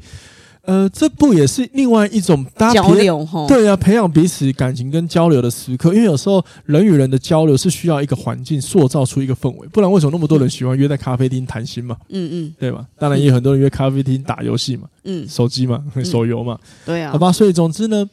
[0.62, 3.46] 呃，这不也是另外一种大家交流哈？
[3.48, 5.94] 对啊，培养彼此感情跟交流的时刻。
[5.94, 11.96] 因为有时候人与人的交流是需要一个环境塑造出一个氛围，不然为什么那么多人喜欢约在咖啡厅谈心嘛？
[12.10, 12.86] 嗯嗯，对吧？
[12.98, 17.32] 当然也有很多人约咖啡厅打游戏嘛，嗯，手机嘛，手游嘛，对啊，好吧。
[17.32, 18.08] 所以总之呢，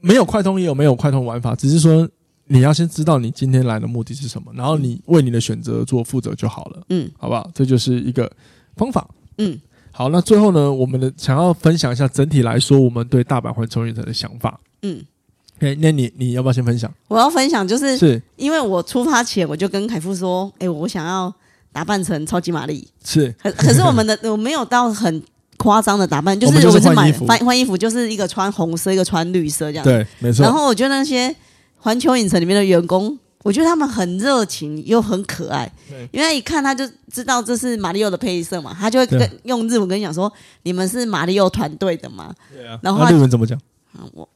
[0.00, 2.08] 没有快通也有没有快通玩法，只是说
[2.46, 6.82] 你要先知道你今天来的目的是什么，然后你为你的选择做负责就好了。
[6.88, 7.50] 嗯，好不好？
[7.54, 8.28] 这就是一个
[8.76, 9.06] 方法。
[9.36, 9.60] 嗯。
[10.00, 14.58] 好，那最后呢，我们的想要分享一下整体来说，我们对大阪环球影城的想法。
[14.80, 15.04] 嗯，
[15.58, 16.90] 哎，那你你要不要先分享？
[17.06, 21.30] 我要分享，就是是因为我出发前我就跟凯夫说，哎，我想要
[21.70, 22.88] 打扮成超级玛丽。
[23.04, 25.22] 是，可可是我们的我没有到很
[25.58, 29.84] 夸张的打扮，就是我们是买换换衣服，就是一个穿红色，一个穿绿色这样。
[29.84, 30.42] 对，没错。
[30.42, 31.36] 然后我觉得那些
[31.76, 33.18] 环球影城里面的员工。
[33.42, 35.70] 我觉得他们很热情又很可爱，
[36.12, 40.30] 因为一看他就知道这是马里奥的配色嘛，他就会跟用日文跟你讲说
[40.64, 42.78] ：“你们是马里奥团队的嘛？”对啊。
[42.82, 43.58] 然后日文怎么讲？
[43.92, 44.28] 啊，我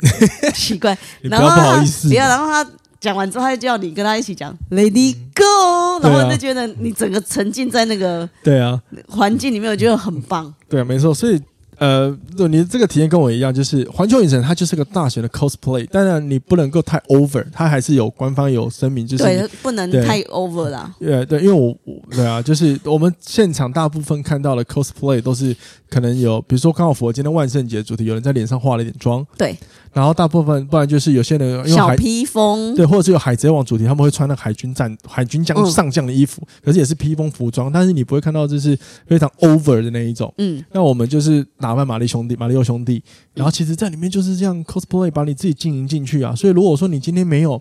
[0.54, 0.96] 奇怪。
[1.22, 2.08] 然后不好意思。
[2.08, 2.70] 不要，然后他
[3.00, 8.78] 讲完之后，他就叫你跟他一起讲 “Lady Go”，然后就觉得你整个沉浸在那个对啊
[9.08, 10.52] 环境里面，我觉得很棒。
[10.68, 11.40] 对啊，没错，所以。
[11.78, 12.16] 呃，
[12.48, 20.94] 你这个体验跟我一样，就是环球影城它就是个大型的 cosplay，当然你不能够太 over，它还是有官方有声明，就是对，不能太 over 啦。
[20.98, 25.54] 对对，因为我我对啊，就是我们现场大部分看到的 cosplay 都是
[25.90, 29.56] 可能有，比如说刚好符合今天万圣节主题，有人在脸上化了一点妆，对。
[29.92, 40.30] 然后大部分不然就是有些人用小披风，对，或者是有海贼王主题，他们会穿那海军战海军将上将的衣服，嗯、可是也是披风服装，但是你不会看到就是非常 over 的那一种。
[40.36, 43.02] 嗯，那我们就是打扮玛丽兄弟、玛丽欧兄弟，
[43.34, 46.34] 然后其实在里面就是这样 cosplay，把你自己经营进去啊。
[46.34, 47.60] 所以如果说你今天没有，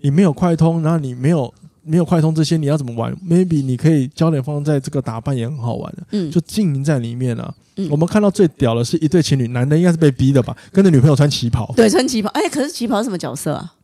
[0.00, 1.52] 你没有快通，然后你没有。
[1.84, 7.52] 没有快通这些，你要怎么玩？Maybe 你可以焦点放在这个打扮也很好玩的，嗯，就经营在里面啊。
[7.74, 11.74] 嗯，我们看到最屌的是一对情侣，男的应该是被逼的吧，跟着女朋友穿旗袍。
[11.74, 12.28] 对，穿旗袍。
[12.34, 13.74] 哎，可是旗袍是什么角色啊？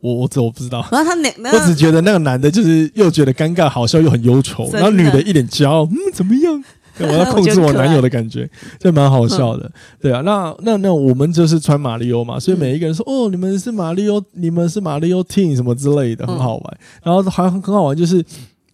[0.00, 0.84] 我我这我不知道。
[0.90, 1.32] 然后他哪？
[1.52, 6.64] 我只觉得那个男的就是又觉得尴尬、好笑，又很忧愁，然后女的一脸骄傲，嗯，怎么样？
[6.98, 9.70] 我要 控制我男友的感觉，这蛮好笑的，
[10.00, 10.20] 对啊。
[10.22, 16.78] 那那那我们就是穿马里奥嘛，所以每一个人说哦，你们是马里奥，你们是马里奥 team 什么之类的，很好玩。
[17.02, 18.24] 然后还很很好玩，就是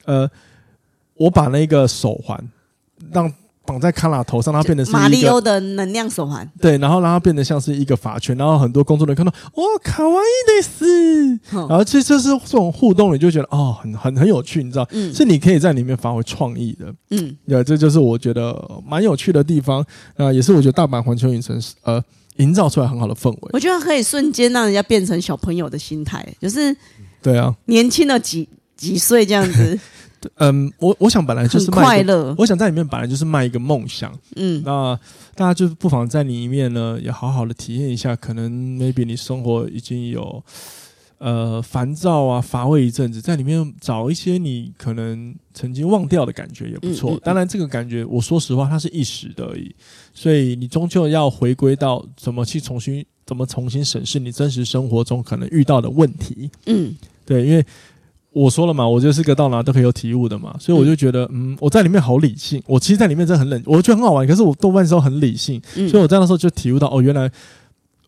[0.04, 0.28] 呃，
[1.14, 2.42] 我把那个手环
[3.12, 3.32] 让。
[3.70, 6.50] 绑在卡拉头上，它变得是马里欧的能量手环。
[6.60, 11.28] 对，然后让它变得像是一个法圈，然后很多工作人员看到，哇，卡哇伊的是，
[11.68, 22.02] 然后其实就是这种互动，你就觉得哦，很很很有趣，你知道，嗯，是你可以在里面发挥创意的，嗯，对，这就是我觉得蛮有趣的地方，啊，也是我觉得大阪环球影城呃
[22.38, 23.50] 营造出来很好的氛围。
[23.52, 26.76] 我觉得可以瞬间让人家变成小朋友的心态，就是
[27.22, 29.78] 对啊，年轻了几几岁这样子。
[30.36, 34.12] 嗯，我我想本来就是卖快乐，我想在里面本来就是卖一个梦想。
[34.36, 34.98] 嗯，那
[35.34, 38.14] 大家就不妨在里面呢，也好好的体验一下。
[38.14, 40.42] 可能 maybe 你生活已经有
[41.18, 47.12] 呃烦躁啊、乏味一阵子，在里面找一些你可能曾经忘掉的感觉也不错。
[47.12, 49.74] 嗯嗯、当然，这个感觉我说实话，它是一时的而已。
[50.12, 56.50] 所以你终究要回归到怎么去重新、怎么重新审视你真实生活中可能遇到的问题。
[56.66, 56.94] 嗯，
[57.24, 57.64] 对，因为。
[58.32, 62.62] 我说了嘛，我就是个到哪都可以有体悟的嘛，所以我就觉得，嗯，我在里面好理性。
[62.66, 64.26] 我其实，在里面真的很冷，我觉得很好玩。
[64.26, 67.28] 可是我多半时候很理性，所以我在那时候就体悟到，哦，原来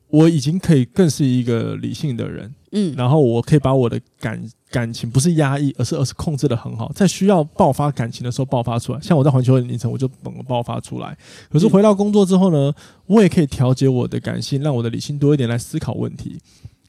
[0.09, 2.55] 我已经可以更是一个理性的人。
[2.75, 9.01] 嗯，然后我可以把我的感感情不是压抑，而是而是控制的很好，在需要爆发感情的时候爆发出来。
[9.01, 11.15] 像我在环球影城，我就整个爆发出来。
[11.51, 12.73] 可是回到工作之后呢，
[13.07, 16.39] 我也可以调节我的感性，让我的理性多一点来思考问题。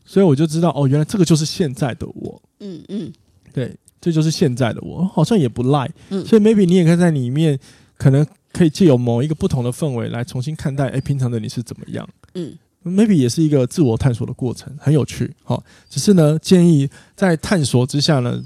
[0.05, 2.41] 所以我就知道，哦，原来这个就是现在的我。
[2.59, 3.11] 嗯嗯。
[3.53, 5.89] 对，这就是现在的我，好像也不赖。
[6.09, 7.57] 嗯，所以 maybe 你也可以在里面，
[7.95, 12.07] 可能可以借由某一个不同的氛围来重新看待，哎，平常的你是怎么样？
[12.33, 15.31] 嗯，maybe 也是一个自我探索的过程，很有趣。
[15.43, 18.43] 好，只是呢，建议在探索之下呢，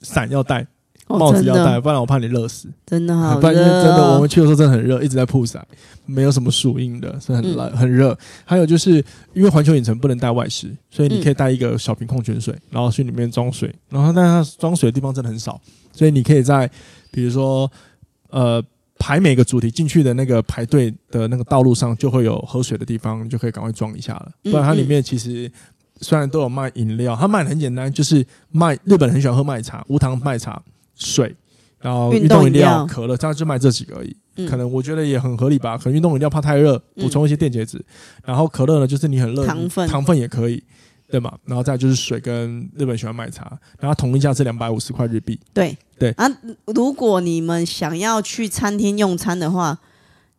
[0.00, 0.66] 伞要带，
[1.06, 2.68] 帽子要戴，不然我怕你热死。
[2.86, 5.64] 真的好 热，不然真的我们去的时候真的很热，一直在曝晒，
[6.06, 8.16] 没有什么树荫的，是很冷很热。
[8.44, 13.74] 还有就是因为环球影城不能带外食，所以你可以带一个小瓶矿泉水，然后去里面装水。
[13.90, 15.60] 然后但它装水的地方真的很少，
[15.92, 16.68] 所以你可以在
[17.10, 17.70] 比如说
[18.30, 18.62] 呃
[18.98, 24.30] 排每个主题进去的那个排队的那个道路上，就会有喝水的地方，你就可以赶快装一下了。
[24.44, 25.50] 不然它里面其实。
[26.00, 30.60] 虽然都有卖饮料，它卖的很简单，就是卖日本人很喜欢喝麦茶，无糖麦茶、
[30.94, 31.34] 水，
[31.80, 34.16] 然后运动饮料、可乐，这样就卖这几个而已。
[34.36, 35.78] 嗯、可能我觉得也很合理吧。
[35.78, 37.78] 可能运动饮料怕太热，补充一些电解质。
[37.78, 37.84] 嗯、
[38.26, 40.62] 然后可乐呢，就是你很热，糖分糖分也可以，
[41.08, 41.32] 对吗？
[41.44, 45.38] 然后再就是水跟日本喜欢买茶，然后同一价是两百五十块日币。
[45.52, 46.28] 对对啊，
[46.66, 49.78] 如果你们想要去餐厅用餐的话，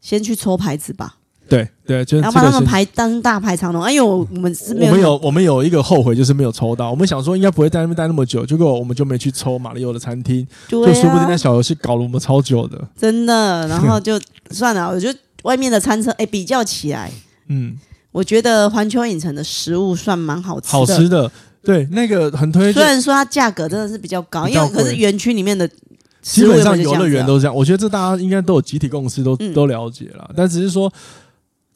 [0.02, 1.20] 先去抽牌子吧。
[1.48, 3.82] 对对，就是要帮他们排当大排长龙。
[3.84, 6.90] 哎呦，我们是没有，我们有我们有一个后悔，就是没有抽到。
[6.90, 12.82] 我们想说应该不会在那边待那么久，结果我们就没去抽马里欧的餐厅，就说不定那小游戏搞了我们超久的。
[12.98, 14.20] 真的， 然后就
[14.50, 14.90] 算了。
[14.90, 17.12] 我觉得外面的餐车，哎，比较起来，
[17.50, 17.78] 嗯，
[18.12, 20.72] 我觉得环球影城的食物算蛮好吃的。
[20.72, 21.32] 好吃的，
[21.64, 22.74] 对，那个很推荐。
[22.74, 25.70] 虽然说它价格真的是比较高，因为可是园区里面的
[26.24, 27.56] 基本上游乐园都是这样。
[27.56, 30.28] 我觉得这大家应该都有集体共识，都都了解了。
[30.36, 30.92] 但只是说。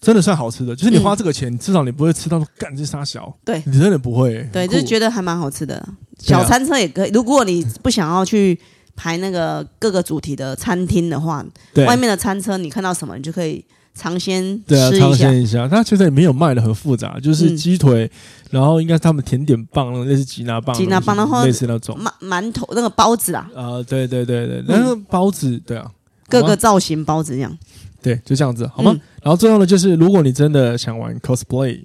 [0.02, 3.34] 真的算好吃的，就是你花这个钱，嗯、至少你不会吃到干这沙小。
[3.44, 4.48] 对，你真的不会。
[4.52, 5.86] 对，就是觉得还蛮好吃的。
[6.18, 8.58] 小餐车也可以，如果你不想要去
[8.96, 11.46] 排那个各个主题的餐厅的话，
[11.88, 15.68] 外面的餐车你看到什么，你就可以尝鲜对啊，尝鲜一下。
[15.68, 18.12] 它其实也没有卖的很复杂，就是鸡腿，嗯、
[18.52, 23.50] 然后应该是他们甜点棒，类似吉拿棒，吉拿棒的话，类似那种馒馒头那个包子啊。
[23.54, 25.92] 啊、呃，对对对对，那个包子，对啊，
[26.30, 27.58] 各个造型包子这样。
[28.02, 28.92] 对，就这样子，好吗？
[28.94, 31.84] 嗯、然后最后呢，就是如果你真的想玩 cosplay，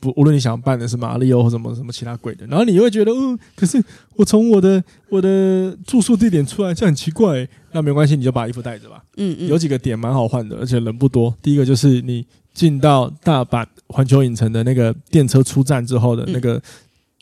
[0.00, 3.82] 不，无论你想扮的是马里奥或什么什么其他鬼的，然后你又会觉得，嗯，可是
[4.16, 7.46] 我从我的我的住宿地点出来，这很奇怪。
[7.72, 9.02] 那没关系，你就把衣服带着吧。
[9.16, 9.48] 嗯嗯。
[9.48, 11.34] 有几个点蛮好换的，而且人不多。
[11.40, 16.60] 第一个就是你进到大阪环球影城的那个电车出站之后的那个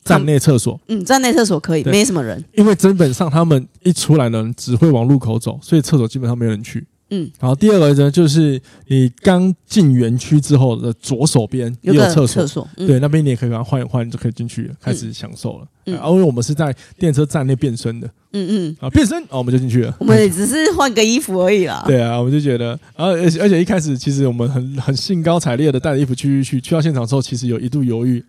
[0.02, 0.80] 站内厕所。
[0.88, 2.42] 嗯，站内厕所可以，没什么人。
[2.54, 6.84] 因为真本上他们一出来呢，只会往路口走，所以厕所基本上没有人去。
[7.10, 15.66] 嗯，然后第二个呢，就是你刚进园区之后的左手边也有厕所，厕所，嗯、对，那边你也可以把它换一换，你就可以进去了，开始享受了。
[15.86, 19.96] 嗯，因为我们是在电车站内变身的，嗯嗯，啊，变身，哦，我们就进去了。
[19.98, 21.82] 我们也只是换个衣服而已啦。
[21.88, 28.24] 对啊，我们就觉得，然后而且而且一开始其实我们很很兴高采烈的带着衣服去去去，去到现场之后，其实有一度犹豫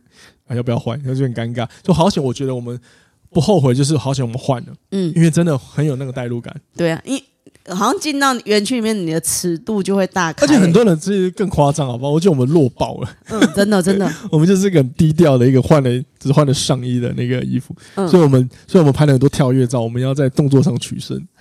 [0.48, 1.70] 啊要不要换，就有点尴尬。
[1.84, 2.80] 就好险，我觉得我们
[3.30, 6.56] 不后悔，就是好险我们换了，嗯，因为真的很有那个代入感。
[6.76, 7.22] 对啊，因。
[7.70, 10.46] 好像进到园区里面，你的尺度就会大开。
[10.46, 12.12] 而且很多人其实更夸张，好不好？
[12.12, 13.10] 我觉得我们弱爆了。
[13.30, 14.12] 嗯，真的 真的。
[14.32, 15.90] 我们就是一个很低调的一个换了
[16.20, 21.22] 只换了上衣的那个衣服，嗯、所以我们所以我们拍了很多跳跃照，我们要在动作上取胜。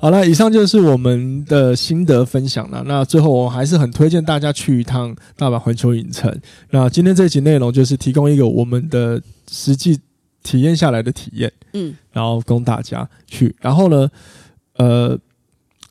[0.00, 2.82] 好了，以上就是我们的心得分享了。
[2.86, 6.36] 那最后我还是很推荐大家去一趟大阪环球影城。
[6.70, 10.00] 那今天这一集内容就是提供一个我们的实际。
[10.42, 13.54] 体验下来的体验，嗯，然后供大家去。
[13.60, 14.10] 然后呢，
[14.76, 15.18] 呃，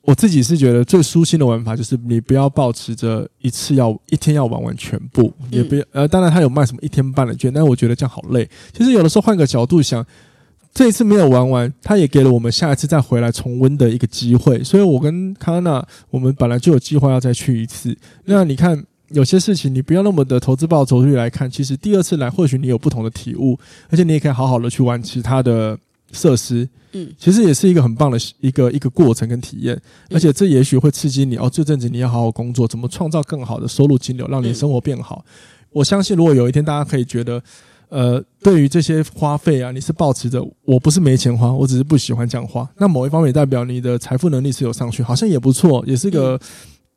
[0.04, 8.50] 我自己是觉得最舒心的玩法就是你不要保持着一次要一天要玩完全部，也不要呃，当然他有卖什么一天半的券，但是我觉得这样好累。
[8.74, 10.06] 其实有的时候换个角度想，
[10.74, 14.64] 这一次没有玩完，他也给了我们下一次再回来重温的一个机会。
[14.64, 17.98] 所以我跟康娜，我们本来就有计划要再去一次。
[18.26, 18.86] 那你看。
[19.14, 23.58] 有些事情你不要那么的投资报酬率来看，其实第二次来或许你有不同的体悟，
[23.90, 25.78] 而且你也可以好好的去玩其他的
[26.12, 35.24] 设施，嗯，其实也是一个很棒的一个一个过程跟体验，而且这也许会刺激你哦，这阵子你要好好工作，怎么创造更好的收入金流，让你生活变好。
[35.72, 37.42] 我相信如果有一天大家可以觉得，
[37.90, 46.40] 呃，对于这些花费啊，你是保持着我不是没钱花，我只是不喜欢这样花，那某一方面也代表你的财富能力是有上去，好像也不错，也是个。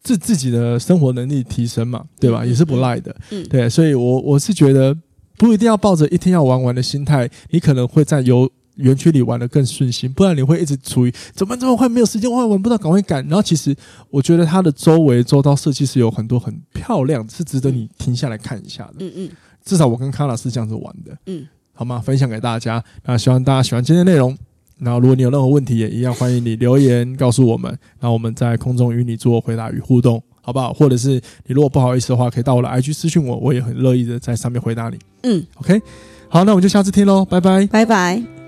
[0.04, 2.44] 自自己的生活能力提升嘛，对吧？
[2.44, 4.96] 也是不赖的，嗯，对，所以我我是觉得
[5.36, 13.26] 不一定要抱着一天要玩完的心态，你可能会在游园区里玩的更顺心，不然你会一直处于怎么这么快没有时间玩，玩不到，赶快赶。
[13.28, 13.74] 然后其实
[14.10, 19.30] 我觉得它的周围周遭设计是有很多很漂亮，是值得你停下来看一下的，嗯嗯。
[19.64, 21.98] 至少我跟康老师这样子玩的，嗯，好吗？
[21.98, 24.36] 分享给大家，那希望大家喜欢今天的内容。
[24.78, 27.70] 然后，如果你有任何问题，也一样欢迎你留言告诉我们，
[28.00, 30.72] 然后我们在空中与你做回答与互动，好不好？
[30.72, 31.12] 或者是
[31.46, 34.98] 你如果不好意思的话，可以到我的 IG 私讯我，我也很乐意的在上面回答你。
[35.22, 35.80] 嗯，OK，
[36.28, 38.43] 好，那我们就下次听喽，拜拜，拜拜。